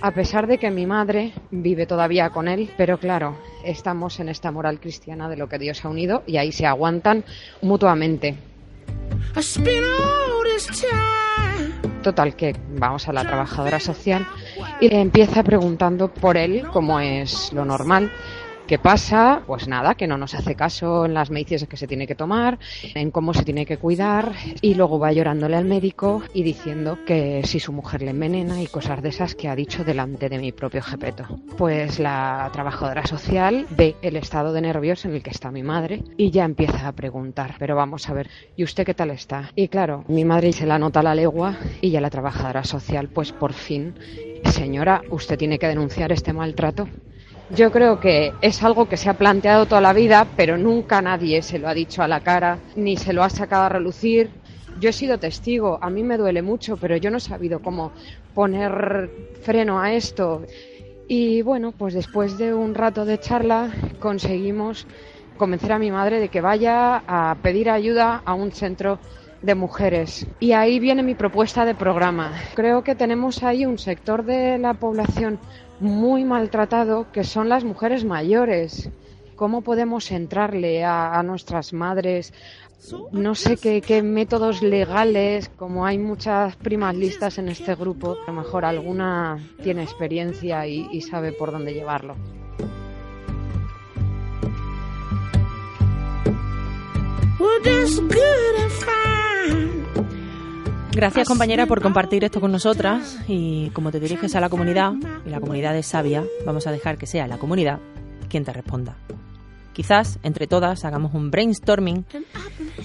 A 0.00 0.10
pesar 0.10 0.46
de 0.46 0.58
que 0.58 0.70
mi 0.70 0.86
madre 0.86 1.32
vive 1.50 1.86
todavía 1.86 2.30
con 2.30 2.48
él, 2.48 2.70
pero 2.76 2.98
claro, 2.98 3.36
estamos 3.62 4.18
en 4.18 4.30
esta 4.30 4.50
moral 4.50 4.80
cristiana 4.80 5.28
de 5.28 5.36
lo 5.36 5.48
que 5.48 5.58
Dios 5.58 5.84
ha 5.84 5.90
unido 5.90 6.24
y 6.26 6.38
ahí 6.38 6.50
se 6.50 6.66
aguantan 6.66 7.24
mutuamente. 7.60 8.34
Total, 12.02 12.34
que 12.34 12.56
vamos 12.76 13.06
a 13.08 13.12
la 13.12 13.22
trabajadora 13.22 13.78
social 13.78 14.26
y 14.80 14.88
le 14.88 15.00
empieza 15.00 15.44
preguntando 15.44 16.08
por 16.08 16.36
él, 16.36 16.66
como 16.72 16.98
es 16.98 17.52
lo 17.52 17.64
normal. 17.64 18.10
¿Qué 18.66 18.78
pasa? 18.78 19.42
Pues 19.46 19.68
nada, 19.68 19.94
que 19.96 20.06
no 20.06 20.16
nos 20.16 20.34
hace 20.34 20.54
caso 20.54 21.04
en 21.04 21.14
las 21.14 21.30
medicinas 21.30 21.64
que 21.68 21.76
se 21.76 21.86
tiene 21.86 22.06
que 22.06 22.14
tomar, 22.14 22.58
en 22.94 23.10
cómo 23.10 23.34
se 23.34 23.44
tiene 23.44 23.66
que 23.66 23.76
cuidar 23.76 24.32
y 24.62 24.74
luego 24.74 24.98
va 24.98 25.12
llorándole 25.12 25.56
al 25.56 25.64
médico 25.64 26.22
y 26.32 26.42
diciendo 26.42 26.98
que 27.04 27.42
si 27.44 27.60
su 27.60 27.72
mujer 27.72 28.02
le 28.02 28.10
envenena 28.10 28.62
y 28.62 28.66
cosas 28.66 29.02
de 29.02 29.10
esas 29.10 29.34
que 29.34 29.48
ha 29.48 29.56
dicho 29.56 29.84
delante 29.84 30.28
de 30.28 30.38
mi 30.38 30.52
propio 30.52 30.80
jepeto. 30.80 31.24
Pues 31.58 31.98
la 31.98 32.48
trabajadora 32.52 33.04
social 33.04 33.66
ve 33.70 33.96
el 34.00 34.16
estado 34.16 34.52
de 34.52 34.62
nervios 34.62 35.04
en 35.04 35.14
el 35.14 35.22
que 35.22 35.30
está 35.30 35.50
mi 35.50 35.62
madre 35.62 36.02
y 36.16 36.30
ya 36.30 36.44
empieza 36.44 36.88
a 36.88 36.92
preguntar, 36.92 37.56
pero 37.58 37.76
vamos 37.76 38.08
a 38.08 38.14
ver, 38.14 38.30
¿y 38.56 38.64
usted 38.64 38.86
qué 38.86 38.94
tal 38.94 39.10
está? 39.10 39.50
Y 39.54 39.68
claro, 39.68 40.04
mi 40.08 40.24
madre 40.24 40.52
se 40.52 40.66
la 40.66 40.78
nota 40.78 41.00
a 41.00 41.02
la 41.02 41.14
legua 41.14 41.58
y 41.80 41.90
ya 41.90 42.00
la 42.00 42.10
trabajadora 42.10 42.64
social, 42.64 43.08
pues 43.08 43.32
por 43.32 43.52
fin, 43.52 43.94
señora, 44.44 45.02
usted 45.10 45.36
tiene 45.36 45.58
que 45.58 45.68
denunciar 45.68 46.12
este 46.12 46.32
maltrato. 46.32 46.88
Yo 47.54 47.70
creo 47.70 48.00
que 48.00 48.32
es 48.40 48.62
algo 48.62 48.88
que 48.88 48.96
se 48.96 49.10
ha 49.10 49.14
planteado 49.14 49.66
toda 49.66 49.82
la 49.82 49.92
vida, 49.92 50.26
pero 50.38 50.56
nunca 50.56 51.02
nadie 51.02 51.42
se 51.42 51.58
lo 51.58 51.68
ha 51.68 51.74
dicho 51.74 52.02
a 52.02 52.08
la 52.08 52.20
cara, 52.20 52.58
ni 52.76 52.96
se 52.96 53.12
lo 53.12 53.22
ha 53.22 53.28
sacado 53.28 53.64
a 53.64 53.68
relucir. 53.68 54.30
Yo 54.80 54.88
he 54.88 54.92
sido 54.94 55.18
testigo, 55.18 55.78
a 55.82 55.90
mí 55.90 56.02
me 56.02 56.16
duele 56.16 56.40
mucho, 56.40 56.78
pero 56.78 56.96
yo 56.96 57.10
no 57.10 57.18
he 57.18 57.20
sabido 57.20 57.60
cómo 57.60 57.92
poner 58.34 59.10
freno 59.42 59.78
a 59.78 59.92
esto. 59.92 60.46
Y 61.08 61.42
bueno, 61.42 61.72
pues 61.72 61.92
después 61.92 62.38
de 62.38 62.54
un 62.54 62.74
rato 62.74 63.04
de 63.04 63.20
charla 63.20 63.70
conseguimos 64.00 64.86
convencer 65.36 65.72
a 65.72 65.78
mi 65.78 65.90
madre 65.90 66.20
de 66.20 66.28
que 66.30 66.40
vaya 66.40 67.02
a 67.06 67.36
pedir 67.42 67.68
ayuda 67.68 68.22
a 68.24 68.32
un 68.32 68.52
centro 68.52 68.98
de 69.42 69.54
mujeres. 69.54 70.26
Y 70.40 70.52
ahí 70.52 70.78
viene 70.78 71.02
mi 71.02 71.14
propuesta 71.14 71.66
de 71.66 71.74
programa. 71.74 72.32
Creo 72.54 72.82
que 72.82 72.94
tenemos 72.94 73.42
ahí 73.42 73.66
un 73.66 73.76
sector 73.76 74.24
de 74.24 74.56
la 74.56 74.72
población 74.72 75.38
muy 75.82 76.24
maltratado 76.24 77.10
que 77.12 77.24
son 77.24 77.48
las 77.48 77.64
mujeres 77.64 78.04
mayores. 78.04 78.88
¿Cómo 79.36 79.62
podemos 79.62 80.10
entrarle 80.12 80.84
a, 80.84 81.18
a 81.18 81.22
nuestras 81.22 81.72
madres? 81.72 82.32
No 83.12 83.34
sé 83.34 83.56
qué, 83.56 83.80
qué, 83.80 84.02
métodos 84.02 84.62
legales, 84.62 85.48
como 85.56 85.86
hay 85.86 85.98
muchas 85.98 86.56
primas 86.56 86.96
listas 86.96 87.38
en 87.38 87.48
este 87.48 87.74
grupo, 87.76 88.16
a 88.26 88.30
lo 88.30 88.42
mejor 88.42 88.64
alguna 88.64 89.38
tiene 89.62 89.84
experiencia 89.84 90.66
y, 90.66 90.88
y 90.90 91.00
sabe 91.00 91.32
por 91.32 91.52
dónde 91.52 91.74
llevarlo. 91.74 92.16
Gracias 100.94 101.26
compañera 101.26 101.66
por 101.66 101.80
compartir 101.80 102.22
esto 102.22 102.40
con 102.40 102.52
nosotras 102.52 103.18
y 103.26 103.70
como 103.70 103.90
te 103.90 103.98
diriges 103.98 104.36
a 104.36 104.40
la 104.40 104.50
comunidad, 104.50 104.92
y 105.26 105.30
la 105.30 105.40
comunidad 105.40 105.76
es 105.76 105.86
sabia, 105.86 106.24
vamos 106.44 106.66
a 106.66 106.70
dejar 106.70 106.98
que 106.98 107.06
sea 107.06 107.26
la 107.26 107.38
comunidad 107.38 107.80
quien 108.28 108.44
te 108.44 108.52
responda. 108.52 108.96
Quizás 109.72 110.18
entre 110.22 110.46
todas 110.46 110.84
hagamos 110.84 111.14
un 111.14 111.30
brainstorming 111.30 112.04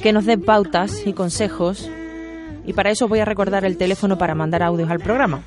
que 0.02 0.14
nos 0.14 0.26
dé 0.26 0.38
pautas 0.38 1.06
y 1.06 1.14
consejos 1.14 1.90
y 2.66 2.74
para 2.74 2.92
eso 2.92 3.08
voy 3.08 3.20
a 3.20 3.26
recordar 3.26 3.66
el 3.66 3.78
teléfono 3.78 4.18
para 4.18 4.36
mandar 4.36 4.64
audios 4.64 4.90
al 4.90 5.00
programa. 5.00 5.44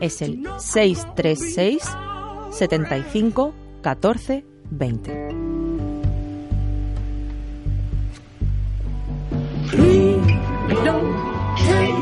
Es 0.00 0.20
el 0.20 0.46
636 0.58 1.82
75 2.50 3.54
14 3.82 4.44
20. 4.70 5.28
Don't 10.84 11.56
take 11.58 12.01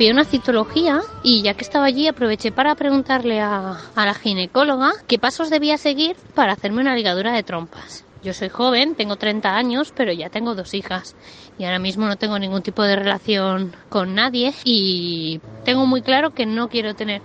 pillé 0.00 0.12
una 0.12 0.24
citología 0.24 1.02
y 1.22 1.42
ya 1.42 1.52
que 1.52 1.62
estaba 1.62 1.84
allí 1.84 2.08
aproveché 2.08 2.52
para 2.52 2.74
preguntarle 2.74 3.38
a, 3.38 3.76
a 3.94 4.06
la 4.06 4.14
ginecóloga 4.14 4.92
qué 5.06 5.18
pasos 5.18 5.50
debía 5.50 5.76
seguir 5.76 6.16
para 6.34 6.54
hacerme 6.54 6.80
una 6.80 6.94
ligadura 6.94 7.34
de 7.34 7.42
trompas. 7.42 8.06
Yo 8.22 8.32
soy 8.32 8.48
joven, 8.48 8.94
tengo 8.94 9.16
30 9.16 9.54
años, 9.54 9.92
pero 9.94 10.10
ya 10.14 10.30
tengo 10.30 10.54
dos 10.54 10.72
hijas 10.72 11.16
y 11.58 11.64
ahora 11.64 11.78
mismo 11.78 12.06
no 12.06 12.16
tengo 12.16 12.38
ningún 12.38 12.62
tipo 12.62 12.82
de 12.82 12.96
relación 12.96 13.76
con 13.90 14.14
nadie 14.14 14.54
y 14.64 15.42
tengo 15.66 15.84
muy 15.84 16.00
claro 16.00 16.30
que 16.30 16.46
no 16.46 16.70
quiero 16.70 16.94
tener 16.94 17.20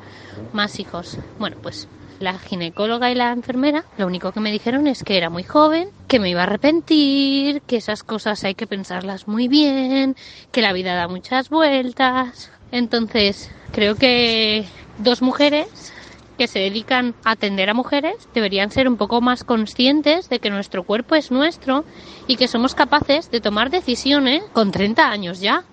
más 0.51 0.77
hijos. 0.77 1.17
Bueno, 1.39 1.55
pues 1.61 1.87
la 2.19 2.37
ginecóloga 2.39 3.09
y 3.09 3.15
la 3.15 3.31
enfermera 3.31 3.85
lo 3.97 4.05
único 4.05 4.31
que 4.33 4.39
me 4.41 4.51
dijeron 4.51 4.87
es 4.87 5.03
que 5.03 5.17
era 5.17 5.29
muy 5.29 5.43
joven, 5.43 5.89
que 6.09 6.19
me 6.19 6.29
iba 6.29 6.41
a 6.41 6.43
arrepentir, 6.43 7.61
que 7.61 7.77
esas 7.77 8.03
cosas 8.03 8.43
hay 8.43 8.55
que 8.55 8.67
pensarlas 8.67 9.29
muy 9.29 9.47
bien, 9.47 10.15
que 10.51 10.61
la 10.61 10.73
vida 10.73 10.95
da 10.95 11.07
muchas 11.07 11.49
vueltas. 11.49 12.51
Entonces, 12.75 13.49
creo 13.71 13.95
que 13.95 14.65
dos 14.97 15.21
mujeres 15.21 15.93
que 16.37 16.45
se 16.49 16.59
dedican 16.59 17.15
a 17.23 17.31
atender 17.31 17.69
a 17.69 17.73
mujeres 17.73 18.27
deberían 18.33 18.69
ser 18.69 18.89
un 18.89 18.97
poco 18.97 19.21
más 19.21 19.45
conscientes 19.45 20.27
de 20.27 20.39
que 20.39 20.49
nuestro 20.49 20.83
cuerpo 20.83 21.15
es 21.15 21.31
nuestro 21.31 21.85
y 22.27 22.35
que 22.35 22.49
somos 22.49 22.75
capaces 22.75 23.31
de 23.31 23.39
tomar 23.39 23.69
decisiones 23.69 24.43
con 24.51 24.71
30 24.71 25.09
años 25.09 25.39
ya. 25.39 25.63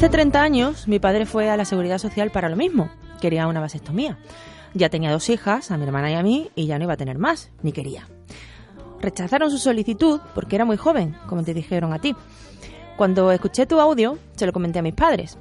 Hace 0.00 0.08
30 0.08 0.40
años 0.40 0.88
mi 0.88 0.98
padre 0.98 1.26
fue 1.26 1.50
a 1.50 1.58
la 1.58 1.66
Seguridad 1.66 1.98
Social 1.98 2.30
para 2.30 2.48
lo 2.48 2.56
mismo. 2.56 2.88
Quería 3.20 3.46
una 3.46 3.60
vasectomía. 3.60 4.16
Ya 4.72 4.88
tenía 4.88 5.12
dos 5.12 5.28
hijas, 5.28 5.70
a 5.70 5.76
mi 5.76 5.84
hermana 5.84 6.10
y 6.10 6.14
a 6.14 6.22
mí, 6.22 6.50
y 6.54 6.66
ya 6.66 6.78
no 6.78 6.84
iba 6.84 6.94
a 6.94 6.96
tener 6.96 7.18
más, 7.18 7.50
ni 7.62 7.72
quería. 7.72 8.08
Rechazaron 9.02 9.50
su 9.50 9.58
solicitud 9.58 10.18
porque 10.34 10.56
era 10.56 10.64
muy 10.64 10.78
joven, 10.78 11.18
como 11.26 11.44
te 11.44 11.52
dijeron 11.52 11.92
a 11.92 11.98
ti. 11.98 12.16
Cuando 12.96 13.30
escuché 13.30 13.66
tu 13.66 13.78
audio, 13.78 14.16
se 14.36 14.46
lo 14.46 14.54
comenté 14.54 14.78
a 14.78 14.82
mis 14.82 14.94
padres. 14.94 15.36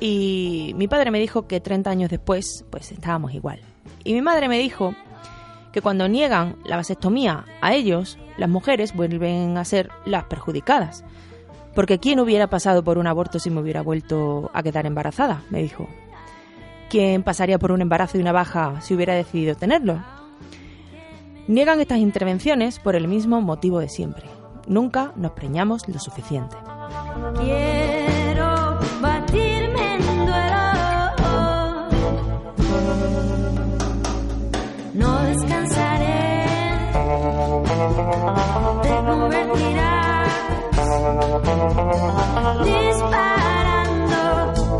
Y 0.00 0.72
mi 0.78 0.88
padre 0.88 1.10
me 1.10 1.20
dijo 1.20 1.46
que 1.46 1.60
30 1.60 1.90
años 1.90 2.10
después, 2.10 2.64
pues 2.70 2.92
estábamos 2.92 3.34
igual. 3.34 3.60
Y 4.04 4.14
mi 4.14 4.22
madre 4.22 4.48
me 4.48 4.58
dijo 4.58 4.94
que 5.70 5.82
cuando 5.82 6.08
niegan 6.08 6.56
la 6.64 6.76
vasectomía 6.76 7.44
a 7.60 7.74
ellos, 7.74 8.16
las 8.38 8.48
mujeres 8.48 8.96
vuelven 8.96 9.58
a 9.58 9.66
ser 9.66 9.90
las 10.06 10.24
perjudicadas. 10.24 11.04
Porque 11.74 11.98
¿quién 11.98 12.20
hubiera 12.20 12.48
pasado 12.48 12.82
por 12.82 12.98
un 12.98 13.06
aborto 13.06 13.38
si 13.38 13.50
me 13.50 13.60
hubiera 13.60 13.82
vuelto 13.82 14.50
a 14.52 14.62
quedar 14.62 14.86
embarazada? 14.86 15.42
Me 15.50 15.62
dijo. 15.62 15.88
¿Quién 16.90 17.22
pasaría 17.22 17.58
por 17.58 17.72
un 17.72 17.80
embarazo 17.80 18.18
y 18.18 18.20
una 18.20 18.32
baja 18.32 18.80
si 18.82 18.94
hubiera 18.94 19.14
decidido 19.14 19.54
tenerlo? 19.54 20.02
Niegan 21.48 21.80
estas 21.80 21.98
intervenciones 21.98 22.78
por 22.78 22.94
el 22.94 23.08
mismo 23.08 23.40
motivo 23.40 23.80
de 23.80 23.88
siempre. 23.88 24.24
Nunca 24.66 25.12
nos 25.16 25.32
preñamos 25.32 25.88
lo 25.88 25.98
suficiente. 25.98 26.54
Quiero 27.40 28.21
disparando 42.64 44.20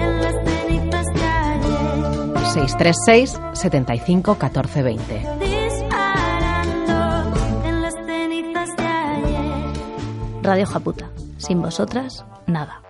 en 0.01 0.23
las 0.23 0.35
cenizas 0.45 1.07
calles. 1.15 2.53
636 2.53 3.41
75 3.53 4.35
14 4.37 4.83
20. 4.83 5.15
Disparando 5.41 6.99
en 7.65 7.83
las 7.83 7.95
cenizas 7.95 8.77
de 8.77 8.87
ayer. 8.87 9.73
Radio 10.43 10.67
Japuta. 10.67 11.11
Sin 11.39 11.63
vosotras, 11.63 12.25
nada. 12.47 12.83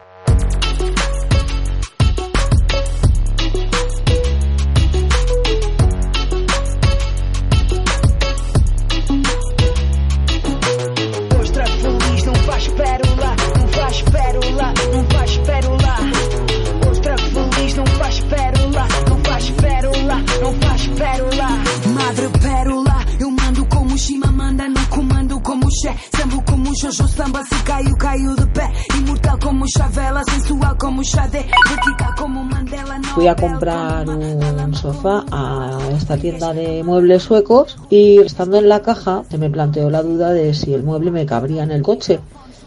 Samba, 27.72 27.78
se 27.78 27.96
caiu, 27.96 27.96
caiu 27.96 28.34
de 28.36 28.46
pé. 28.46 28.68
Imortal 28.98 29.38
como 29.38 29.66
Chavela, 29.66 30.22
sensual 30.24 30.76
como 30.76 31.02
Xadé. 31.02 31.46
Vertical 31.68 32.14
como 32.18 32.44
Mandela, 32.44 32.98
não 32.98 33.14
Fui 33.14 33.28
a 33.28 33.34
comprar 33.34 34.08
un 34.08 34.74
sofá 34.74 35.24
a 35.30 35.78
esta 35.96 36.16
tienda 36.16 36.52
de 36.52 36.82
muebles 36.84 37.22
suecos 37.22 37.76
y 37.90 38.18
estando 38.18 38.58
en 38.58 38.68
la 38.68 38.80
caja 38.80 39.24
se 39.30 39.38
me 39.38 39.50
planteó 39.50 39.90
la 39.90 40.02
duda 40.02 40.32
de 40.32 40.54
si 40.54 40.74
el 40.74 40.82
mueble 40.82 41.10
me 41.10 41.26
cabría 41.26 41.62
en 41.62 41.70
el 41.70 41.82
coche. 41.82 42.20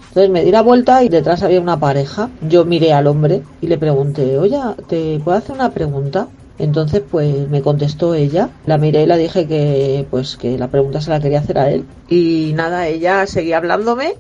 Entonces 0.10 0.32
me 0.32 0.44
di 0.44 0.52
la 0.52 0.62
vuelta 0.62 1.04
y 1.04 1.10
detrás 1.10 1.44
había 1.44 1.60
una 1.62 1.80
pareja. 1.80 2.30
Yo 2.42 2.64
miré 2.66 2.94
al 2.94 3.08
hombre 3.08 3.44
y 3.62 3.68
le 3.68 3.78
pregunté, 3.78 4.38
oye, 4.38 4.60
¿te 4.88 5.20
puedo 5.20 5.38
hacer 5.38 5.56
una 5.56 5.72
pregunta? 5.72 6.28
Entonces 6.58 7.04
pues 7.10 7.50
me 7.50 7.62
contestó 7.62 8.16
ella. 8.16 8.50
La 8.66 8.78
miré 8.78 9.04
y 9.04 9.08
le 9.08 9.18
dije 9.18 9.46
que 9.46 10.06
pues 10.10 10.38
que 10.38 10.58
la 10.58 10.70
pregunta 10.70 11.02
se 11.02 11.10
la 11.10 11.20
quería 11.20 11.40
hacer 11.40 11.60
a 11.60 11.70
él. 11.70 11.86
Y 12.08 12.54
nada, 12.56 12.88
ella 12.88 13.28
seguía 13.28 13.58
hablándome, 13.58 14.16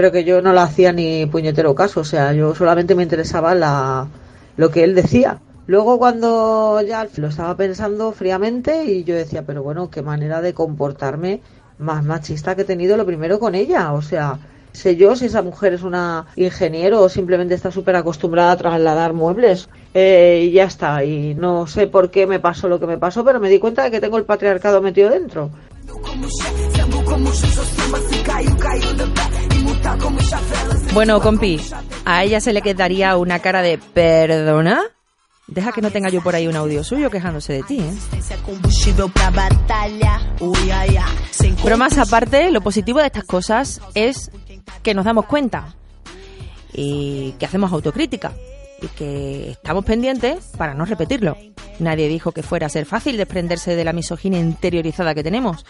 pero 0.00 0.12
que 0.12 0.24
yo 0.24 0.40
no 0.40 0.54
la 0.54 0.62
hacía 0.62 0.94
ni 0.94 1.26
puñetero 1.26 1.74
caso. 1.74 2.00
O 2.00 2.04
sea, 2.04 2.32
yo 2.32 2.54
solamente 2.54 2.94
me 2.94 3.02
interesaba 3.02 3.54
la, 3.54 4.08
lo 4.56 4.70
que 4.70 4.82
él 4.82 4.94
decía. 4.94 5.40
Luego 5.66 5.98
cuando 5.98 6.80
ya 6.80 7.06
lo 7.16 7.28
estaba 7.28 7.54
pensando 7.54 8.10
fríamente 8.12 8.86
y 8.86 9.04
yo 9.04 9.14
decía, 9.14 9.42
pero 9.46 9.62
bueno, 9.62 9.90
qué 9.90 10.00
manera 10.00 10.40
de 10.40 10.54
comportarme 10.54 11.42
más 11.76 12.02
machista 12.02 12.56
que 12.56 12.62
he 12.62 12.64
tenido 12.64 12.96
lo 12.96 13.04
primero 13.04 13.38
con 13.38 13.54
ella. 13.54 13.92
O 13.92 14.00
sea, 14.00 14.38
sé 14.72 14.96
yo 14.96 15.14
si 15.16 15.26
esa 15.26 15.42
mujer 15.42 15.74
es 15.74 15.82
una 15.82 16.24
ingeniero 16.34 17.02
o 17.02 17.10
simplemente 17.10 17.52
está 17.52 17.70
súper 17.70 17.96
acostumbrada 17.96 18.52
a 18.52 18.56
trasladar 18.56 19.12
muebles. 19.12 19.68
Eh, 19.92 20.46
y 20.48 20.52
ya 20.52 20.64
está. 20.64 21.04
Y 21.04 21.34
no 21.34 21.66
sé 21.66 21.88
por 21.88 22.10
qué 22.10 22.26
me 22.26 22.40
pasó 22.40 22.70
lo 22.70 22.80
que 22.80 22.86
me 22.86 22.96
pasó, 22.96 23.22
pero 23.22 23.38
me 23.38 23.50
di 23.50 23.58
cuenta 23.58 23.84
de 23.84 23.90
que 23.90 24.00
tengo 24.00 24.16
el 24.16 24.24
patriarcado 24.24 24.80
metido 24.80 25.10
dentro. 25.10 25.50
Bueno, 30.92 31.20
compi, 31.20 31.60
a 32.04 32.24
ella 32.24 32.40
se 32.40 32.52
le 32.52 32.62
quedaría 32.62 33.16
una 33.16 33.38
cara 33.38 33.62
de 33.62 33.78
¿perdona? 33.78 34.80
Deja 35.46 35.72
que 35.72 35.80
no 35.80 35.90
tenga 35.90 36.08
yo 36.10 36.22
por 36.22 36.34
ahí 36.34 36.46
un 36.46 36.56
audio 36.56 36.84
suyo 36.84 37.10
quejándose 37.10 37.52
de 37.54 37.62
ti, 37.64 37.80
¿eh? 37.80 37.92
Pero 41.62 41.76
más 41.76 41.98
aparte, 41.98 42.50
lo 42.50 42.60
positivo 42.60 43.00
de 43.00 43.06
estas 43.06 43.24
cosas 43.24 43.80
es 43.94 44.30
que 44.82 44.94
nos 44.94 45.04
damos 45.04 45.26
cuenta 45.26 45.74
y 46.72 47.32
que 47.32 47.46
hacemos 47.46 47.72
autocrítica 47.72 48.32
y 48.80 48.86
que 48.88 49.50
estamos 49.50 49.84
pendientes 49.84 50.52
para 50.56 50.74
no 50.74 50.84
repetirlo. 50.84 51.36
Nadie 51.80 52.08
dijo 52.08 52.32
que 52.32 52.42
fuera 52.42 52.66
a 52.66 52.70
ser 52.70 52.86
fácil 52.86 53.16
desprenderse 53.16 53.74
de 53.74 53.84
la 53.84 53.92
misoginia 53.92 54.38
interiorizada 54.38 55.14
que 55.14 55.24
tenemos. 55.24 55.66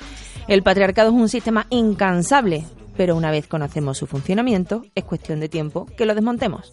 El 0.48 0.62
patriarcado 0.62 1.08
es 1.08 1.14
un 1.14 1.28
sistema 1.28 1.66
incansable, 1.70 2.66
pero 3.00 3.16
una 3.16 3.30
vez 3.30 3.46
conocemos 3.46 3.96
su 3.96 4.06
funcionamiento, 4.06 4.82
es 4.94 5.04
cuestión 5.04 5.40
de 5.40 5.48
tiempo 5.48 5.86
que 5.96 6.04
lo 6.04 6.14
desmontemos, 6.14 6.70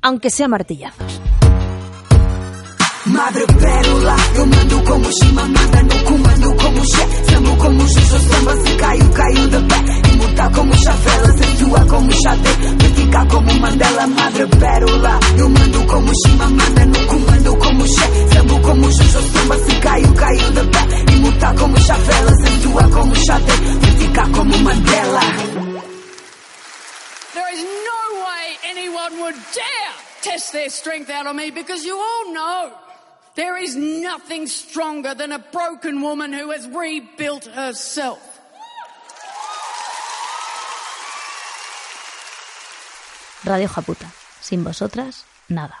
aunque 0.00 0.28
sea 0.28 0.48
martillazos. 0.48 1.20
Madre 3.06 3.46
pérola, 3.46 4.16
eu 4.34 4.46
mando 4.46 4.84
como 4.84 5.08
Shima 5.08 5.52
one 29.02 29.20
would 29.22 29.34
dare 29.34 29.94
test 30.20 30.52
their 30.52 30.68
strength 30.68 31.10
out 31.10 31.26
on 31.26 31.36
me 31.36 31.50
because 31.50 31.84
you 31.84 31.96
all 31.96 32.32
know 32.32 32.72
there 33.34 33.56
is 33.56 33.74
nothing 33.74 34.46
stronger 34.46 35.14
than 35.14 35.32
a 35.32 35.38
broken 35.38 36.02
woman 36.02 36.32
who 36.32 36.50
has 36.50 36.68
rebuilt 36.68 37.46
herself. 37.46 38.20
Radio 43.44 43.66
Japuta. 43.66 44.08
Sin 44.40 44.62
vosotras, 44.62 45.24
nada. 45.48 45.74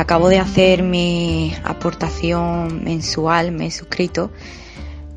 Acabo 0.00 0.30
de 0.30 0.38
hacer 0.38 0.82
mi 0.82 1.54
aportación 1.62 2.84
mensual, 2.84 3.52
me 3.52 3.66
he 3.66 3.70
suscrito 3.70 4.30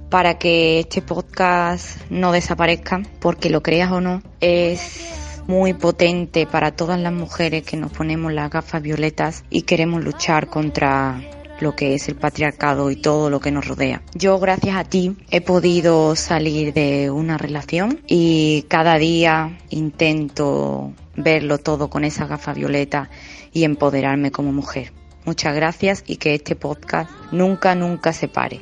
para 0.10 0.38
que 0.38 0.82
este 0.82 1.02
podcast 1.02 2.02
no 2.10 2.34
desaparezca, 2.34 3.02
porque 3.22 3.50
lo 3.50 3.64
creas 3.64 3.94
o 3.94 4.02
no, 4.02 4.22
es 4.42 5.40
muy 5.48 5.74
potente 5.74 6.46
para 6.46 6.76
todas 6.76 7.00
las 7.00 7.14
mujeres 7.14 7.64
que 7.64 7.78
nos 7.78 7.94
ponemos 7.94 8.34
las 8.34 8.52
gafas 8.52 8.82
violetas 8.82 9.46
y 9.50 9.62
queremos 9.62 10.04
luchar 10.04 10.48
contra 10.48 11.22
lo 11.62 11.78
que 11.78 11.94
es 11.94 12.10
el 12.10 12.16
patriarcado 12.16 12.92
y 12.92 12.98
todo 12.98 13.30
lo 13.30 13.40
que 13.40 13.52
nos 13.52 13.66
rodea. 13.66 14.02
Yo 14.16 14.38
gracias 14.38 14.76
a 14.76 14.84
ti 14.84 15.16
he 15.32 15.40
podido 15.40 16.18
salir 16.18 16.74
de 16.74 17.10
una 17.10 17.38
relación 17.38 18.02
y 18.06 18.66
cada 18.68 18.98
día 18.98 19.58
intento 19.70 20.92
verlo 21.16 21.58
todo 21.58 21.90
con 21.90 22.04
esa 22.04 22.26
gafa 22.28 22.54
violeta 22.54 23.10
y 23.52 23.64
empoderarme 23.64 24.32
como 24.32 24.52
mujer. 24.52 24.94
Muchas 25.26 25.56
gracias 25.56 26.04
y 26.06 26.18
que 26.18 26.36
este 26.36 26.56
podcast 26.56 27.10
nunca, 27.32 27.76
nunca 27.76 28.14
se 28.14 28.28
pare. 28.28 28.62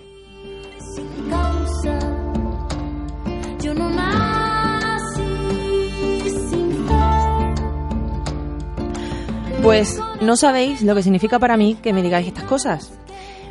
Pues 9.63 9.99
no 10.21 10.35
sabéis 10.37 10.81
lo 10.81 10.95
que 10.95 11.03
significa 11.03 11.37
para 11.37 11.55
mí 11.55 11.77
que 11.81 11.93
me 11.93 12.01
digáis 12.01 12.27
estas 12.27 12.45
cosas, 12.45 12.93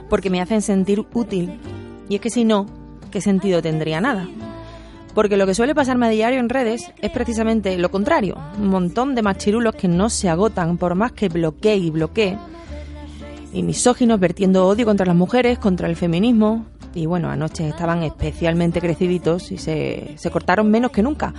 porque 0.09 0.29
me 0.29 0.41
hacen 0.41 0.61
sentir 0.61 1.07
útil. 1.15 1.61
Y 2.09 2.17
es 2.17 2.21
que 2.21 2.31
si 2.31 2.45
no, 2.45 2.67
¿qué 3.13 3.21
sentido 3.21 3.63
tendría 3.63 4.01
nada? 4.01 4.29
Porque 5.15 5.37
lo 5.37 5.47
que 5.47 5.55
suele 5.55 5.75
pasarme 5.75 6.07
a 6.07 6.11
diario 6.11 6.39
en 6.39 6.49
redes 6.49 6.93
es 7.01 7.11
precisamente 7.11 7.77
lo 7.79 7.91
contrario. 7.91 8.37
Un 8.59 8.69
montón 8.69 9.15
de 9.15 9.23
machirulos 9.23 9.75
que 9.75 9.89
no 9.89 10.09
se 10.09 10.29
agotan 10.29 10.77
por 10.77 10.95
más 10.95 11.13
que 11.13 11.29
bloquee 11.29 11.77
y 11.77 11.91
bloquee. 11.91 12.39
Y 13.53 13.63
misóginos 13.63 14.21
vertiendo 14.21 14.67
odio 14.67 14.87
contra 14.87 15.07
las 15.07 15.17
mujeres, 15.17 15.59
contra 15.59 15.89
el 15.89 15.97
feminismo. 15.97 16.67
Y 16.95 17.07
bueno, 17.07 17.29
anoche 17.29 17.69
estaban 17.69 18.03
especialmente 18.03 18.81
creciditos 18.81 19.51
y 19.53 19.59
se, 19.59 20.15
se 20.17 20.31
cortaron 20.31 20.71
menos 20.71 20.91
que 20.91 21.03
nunca, 21.03 21.35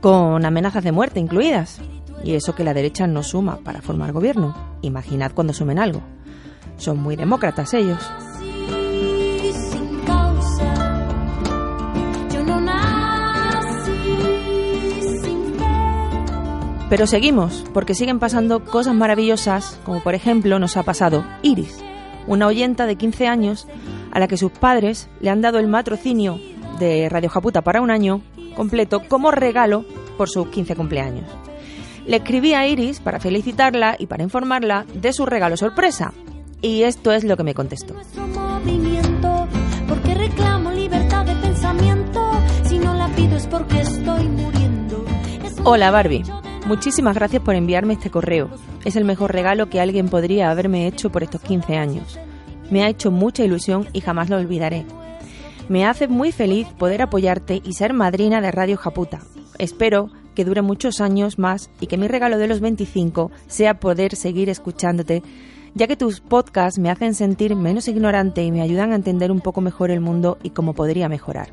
con 0.00 0.44
amenazas 0.44 0.84
de 0.84 0.92
muerte 0.92 1.20
incluidas. 1.20 1.80
Y 2.24 2.34
eso 2.34 2.54
que 2.54 2.64
la 2.64 2.74
derecha 2.74 3.06
no 3.06 3.22
suma 3.22 3.58
para 3.58 3.80
formar 3.80 4.12
gobierno. 4.12 4.54
Imaginad 4.82 5.32
cuando 5.34 5.52
sumen 5.52 5.78
algo. 5.78 6.02
Son 6.76 6.98
muy 6.98 7.16
demócratas 7.16 7.74
ellos. 7.74 7.98
Pero 16.90 17.06
seguimos, 17.06 17.64
porque 17.74 17.94
siguen 17.94 18.18
pasando 18.18 18.64
cosas 18.64 18.94
maravillosas, 18.94 19.78
como 19.84 20.00
por 20.00 20.14
ejemplo 20.14 20.58
nos 20.58 20.78
ha 20.78 20.84
pasado 20.84 21.22
Iris, 21.42 21.84
una 22.26 22.46
oyenta 22.46 22.86
de 22.86 22.96
15 22.96 23.26
años 23.26 23.68
a 24.10 24.18
la 24.18 24.26
que 24.26 24.38
sus 24.38 24.52
padres 24.52 25.08
le 25.20 25.28
han 25.28 25.42
dado 25.42 25.58
el 25.58 25.68
matrocinio 25.68 26.40
de 26.78 27.08
Radio 27.10 27.28
Japuta 27.28 27.60
para 27.60 27.82
un 27.82 27.90
año 27.90 28.22
completo 28.56 29.02
como 29.06 29.30
regalo 29.30 29.84
por 30.16 30.30
sus 30.30 30.48
15 30.48 30.76
cumpleaños. 30.76 31.26
Le 32.06 32.16
escribí 32.16 32.54
a 32.54 32.66
Iris 32.66 33.00
para 33.00 33.20
felicitarla 33.20 33.96
y 33.98 34.06
para 34.06 34.22
informarla 34.22 34.86
de 34.94 35.12
su 35.12 35.26
regalo 35.26 35.58
sorpresa. 35.58 36.14
Y 36.62 36.84
esto 36.84 37.12
es 37.12 37.22
lo 37.22 37.36
que 37.36 37.44
me 37.44 37.54
contestó. 37.54 37.94
movimiento, 38.16 39.46
porque 39.86 40.14
reclamo 40.14 40.72
libertad 40.72 41.26
de 41.26 41.34
pensamiento. 41.36 42.30
Si 42.64 42.78
no 42.78 42.94
la 42.94 43.08
pido 43.08 43.36
es 43.36 43.46
porque 43.46 43.82
estoy 43.82 44.26
muriendo. 44.26 45.04
Hola 45.64 45.90
Barbie, 45.90 46.24
muchísimas 46.68 47.14
gracias 47.14 47.42
por 47.42 47.54
enviarme 47.54 47.94
este 47.94 48.10
correo. 48.10 48.50
Es 48.84 48.94
el 48.94 49.06
mejor 49.06 49.32
regalo 49.32 49.70
que 49.70 49.80
alguien 49.80 50.10
podría 50.10 50.50
haberme 50.50 50.86
hecho 50.86 51.10
por 51.10 51.22
estos 51.22 51.40
15 51.40 51.76
años. 51.76 52.18
Me 52.70 52.84
ha 52.84 52.88
hecho 52.88 53.10
mucha 53.10 53.42
ilusión 53.42 53.88
y 53.94 54.02
jamás 54.02 54.28
lo 54.28 54.36
olvidaré. 54.36 54.84
Me 55.70 55.86
hace 55.86 56.08
muy 56.08 56.30
feliz 56.30 56.68
poder 56.78 57.00
apoyarte 57.00 57.62
y 57.64 57.72
ser 57.72 57.94
madrina 57.94 58.42
de 58.42 58.50
Radio 58.50 58.76
Japuta. 58.76 59.20
Espero 59.58 60.10
que 60.34 60.44
dure 60.44 60.60
muchos 60.60 61.00
años 61.00 61.38
más 61.38 61.70
y 61.80 61.86
que 61.86 61.96
mi 61.96 62.06
regalo 62.06 62.36
de 62.36 62.46
los 62.46 62.60
25 62.60 63.30
sea 63.46 63.80
poder 63.80 64.14
seguir 64.14 64.50
escuchándote, 64.50 65.22
ya 65.74 65.86
que 65.86 65.96
tus 65.96 66.20
podcasts 66.20 66.78
me 66.78 66.90
hacen 66.90 67.14
sentir 67.14 67.56
menos 67.56 67.88
ignorante 67.88 68.44
y 68.44 68.52
me 68.52 68.60
ayudan 68.60 68.92
a 68.92 68.96
entender 68.96 69.32
un 69.32 69.40
poco 69.40 69.62
mejor 69.62 69.90
el 69.90 70.00
mundo 70.00 70.36
y 70.42 70.50
cómo 70.50 70.74
podría 70.74 71.08
mejorar. 71.08 71.48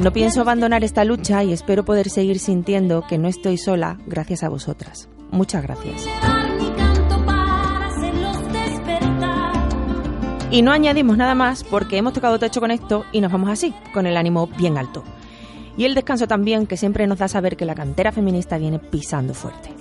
No 0.00 0.12
pienso 0.12 0.40
abandonar 0.40 0.84
esta 0.84 1.04
lucha 1.04 1.42
y 1.42 1.52
espero 1.52 1.84
poder 1.84 2.08
seguir 2.08 2.38
sintiendo 2.38 3.04
que 3.08 3.18
no 3.18 3.26
estoy 3.26 3.58
sola 3.58 3.98
gracias 4.06 4.44
a 4.44 4.48
vosotras. 4.48 5.08
Muchas 5.32 5.64
gracias. 5.64 6.06
Y 10.52 10.62
no 10.62 10.70
añadimos 10.70 11.16
nada 11.16 11.34
más 11.34 11.64
porque 11.64 11.98
hemos 11.98 12.12
tocado 12.12 12.38
techo 12.38 12.60
con 12.60 12.70
esto 12.70 13.06
y 13.12 13.20
nos 13.20 13.32
vamos 13.32 13.50
así, 13.50 13.74
con 13.92 14.06
el 14.06 14.16
ánimo 14.16 14.46
bien 14.46 14.78
alto. 14.78 15.02
Y 15.76 15.84
el 15.84 15.96
descanso 15.96 16.28
también 16.28 16.68
que 16.68 16.76
siempre 16.76 17.08
nos 17.08 17.18
da 17.18 17.26
saber 17.26 17.56
que 17.56 17.64
la 17.64 17.74
cantera 17.74 18.12
feminista 18.12 18.56
viene 18.56 18.78
pisando 18.78 19.34
fuerte. 19.34 19.74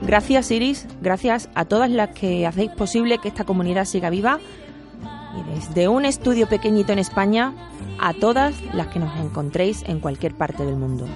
Gracias 0.00 0.50
Iris, 0.50 0.86
gracias 1.02 1.50
a 1.54 1.66
todas 1.66 1.90
las 1.90 2.10
que 2.10 2.46
hacéis 2.46 2.70
posible 2.72 3.18
que 3.18 3.28
esta 3.28 3.44
comunidad 3.44 3.84
siga 3.84 4.10
viva 4.10 4.38
y 5.38 5.42
desde 5.54 5.88
un 5.88 6.04
estudio 6.04 6.48
pequeñito 6.48 6.92
en 6.92 6.98
España 6.98 7.54
a 8.00 8.12
todas 8.14 8.54
las 8.74 8.88
que 8.88 8.98
nos 8.98 9.18
encontréis 9.18 9.82
en 9.86 10.00
cualquier 10.00 10.34
parte 10.34 10.64
del 10.64 10.76
mundo. 10.76 11.06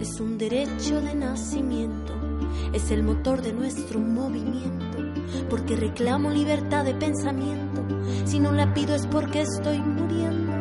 Es 0.00 0.20
un 0.20 0.36
derecho 0.36 1.00
de 1.00 1.14
nacimiento, 1.14 2.14
es 2.72 2.90
el 2.90 3.02
motor 3.02 3.42
de 3.42 3.52
nuestro 3.52 4.00
movimiento, 4.00 4.87
porque 5.48 5.76
reclamo 5.76 6.30
libertad 6.30 6.84
de 6.84 6.94
pensamiento. 6.94 7.84
Si 8.24 8.40
no 8.40 8.52
la 8.52 8.72
pido 8.74 8.94
es 8.94 9.06
porque 9.06 9.42
estoy 9.42 9.78
muriendo. 9.78 10.52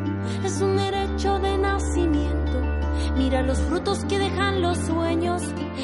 Es 0.43 0.61
un 0.61 0.77
derecho 0.77 1.39
de 1.39 1.57
nacimiento. 1.57 2.61
Mira 3.15 3.41
los 3.41 3.59
frutos 3.59 4.03
que 4.05 4.19
dejan 4.19 4.61
los 4.61 4.77
sueños 4.77 5.41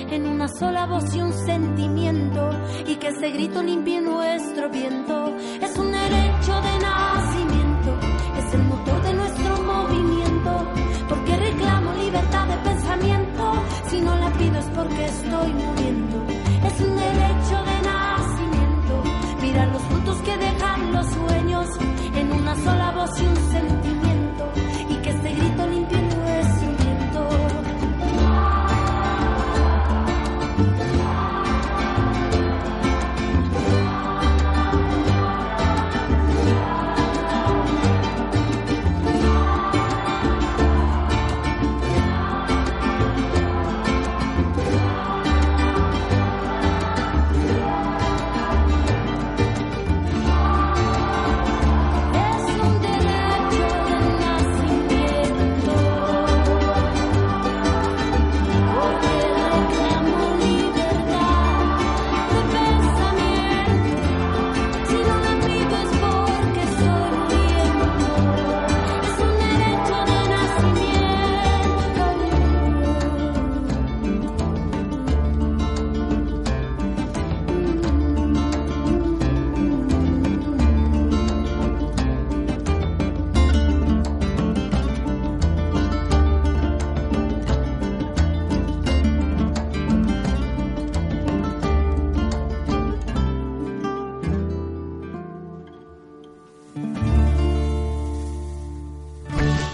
en 0.10 0.28
una 0.28 0.48
sola 0.48 0.86
voz 0.86 1.16
y 1.16 1.22
un 1.22 1.34
sentimiento. 1.34 2.50
Y 2.88 2.96
que 2.98 3.10
ese 3.10 3.32
grito 3.32 3.64
limpie 3.64 4.02
nuestro 4.02 4.70
viento. 4.70 5.36
Es 5.62 5.78
un 5.78 5.92
derecho 5.92 6.62
de 6.62 6.83
sola 23.16 23.30
voz 23.30 23.83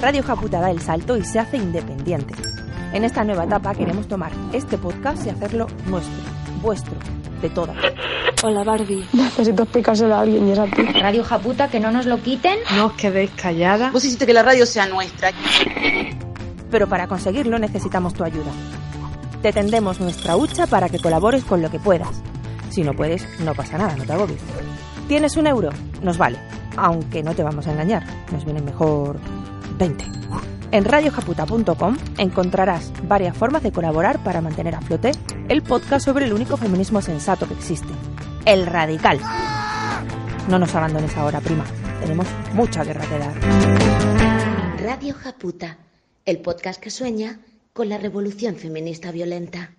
Radio 0.09 0.23
Japuta 0.23 0.59
da 0.59 0.71
el 0.71 0.81
salto 0.81 1.17
y 1.17 1.23
se 1.23 1.37
hace 1.37 1.57
independiente. 1.57 2.33
En 2.93 3.03
esta 3.03 3.23
nueva 3.23 3.43
etapa 3.43 3.75
queremos 3.75 4.07
tomar 4.07 4.31
este 4.53 4.75
podcast 4.79 5.23
y 5.27 5.29
hacerlo 5.29 5.67
nuestro, 5.85 6.23
vuestro, 6.63 6.95
de 7.43 7.49
todas. 7.51 7.77
Hola 8.41 8.63
Barbie. 8.63 9.05
Necesito 9.13 9.61
explicárselo 9.61 10.15
a 10.15 10.21
alguien 10.21 10.47
y 10.47 10.51
es 10.53 10.57
a 10.57 10.65
ti. 10.65 10.81
Radio 10.99 11.23
Japuta, 11.23 11.67
que 11.67 11.79
no 11.79 11.91
nos 11.91 12.07
lo 12.07 12.17
quiten. 12.23 12.57
No 12.75 12.87
os 12.87 12.93
quedéis 12.93 13.29
callada. 13.39 13.91
Vos 13.91 14.03
hiciste 14.03 14.25
que 14.25 14.33
la 14.33 14.41
radio 14.41 14.65
sea 14.65 14.87
nuestra. 14.87 15.29
Pero 16.71 16.89
para 16.89 17.07
conseguirlo 17.07 17.59
necesitamos 17.59 18.15
tu 18.15 18.23
ayuda. 18.23 18.51
Te 19.43 19.53
tendemos 19.53 19.99
nuestra 19.99 20.35
hucha 20.37 20.65
para 20.65 20.89
que 20.89 20.97
colabores 20.97 21.43
con 21.43 21.61
lo 21.61 21.69
que 21.69 21.77
puedas. 21.77 22.19
Si 22.71 22.81
no 22.81 22.95
puedes, 22.95 23.27
no 23.41 23.53
pasa 23.53 23.77
nada, 23.77 23.95
no 23.95 24.05
te 24.05 24.13
agobies. 24.13 24.41
¿Tienes 25.07 25.37
un 25.37 25.45
euro? 25.45 25.69
Nos 26.01 26.17
vale. 26.17 26.39
Aunque 26.77 27.21
no 27.21 27.35
te 27.35 27.43
vamos 27.43 27.67
a 27.67 27.73
engañar, 27.73 28.03
nos 28.31 28.43
vienen 28.43 28.65
mejor 28.65 29.19
20. 29.79 30.05
En 30.71 30.85
radiojaputa.com 30.85 31.97
encontrarás 32.19 32.91
varias 33.07 33.35
formas 33.35 33.63
de 33.63 33.71
colaborar 33.71 34.23
para 34.23 34.41
mantener 34.41 34.75
a 34.75 34.81
flote 34.81 35.11
el 35.47 35.63
podcast 35.63 36.05
sobre 36.05 36.25
el 36.25 36.33
único 36.33 36.57
feminismo 36.57 37.01
sensato 37.01 37.47
que 37.47 37.55
existe, 37.55 37.89
el 38.45 38.67
radical. 38.67 39.19
No 40.47 40.59
nos 40.59 40.75
abandones 40.75 41.15
ahora, 41.17 41.41
prima. 41.41 41.65
Tenemos 42.01 42.27
mucha 42.53 42.83
guerra 42.83 43.05
que 43.07 43.17
dar. 43.17 43.33
Radio 44.79 45.15
Japuta, 45.15 45.77
el 46.25 46.39
podcast 46.39 46.79
que 46.79 46.91
sueña 46.91 47.39
con 47.73 47.89
la 47.89 47.97
revolución 47.97 48.55
feminista 48.55 49.11
violenta. 49.11 49.71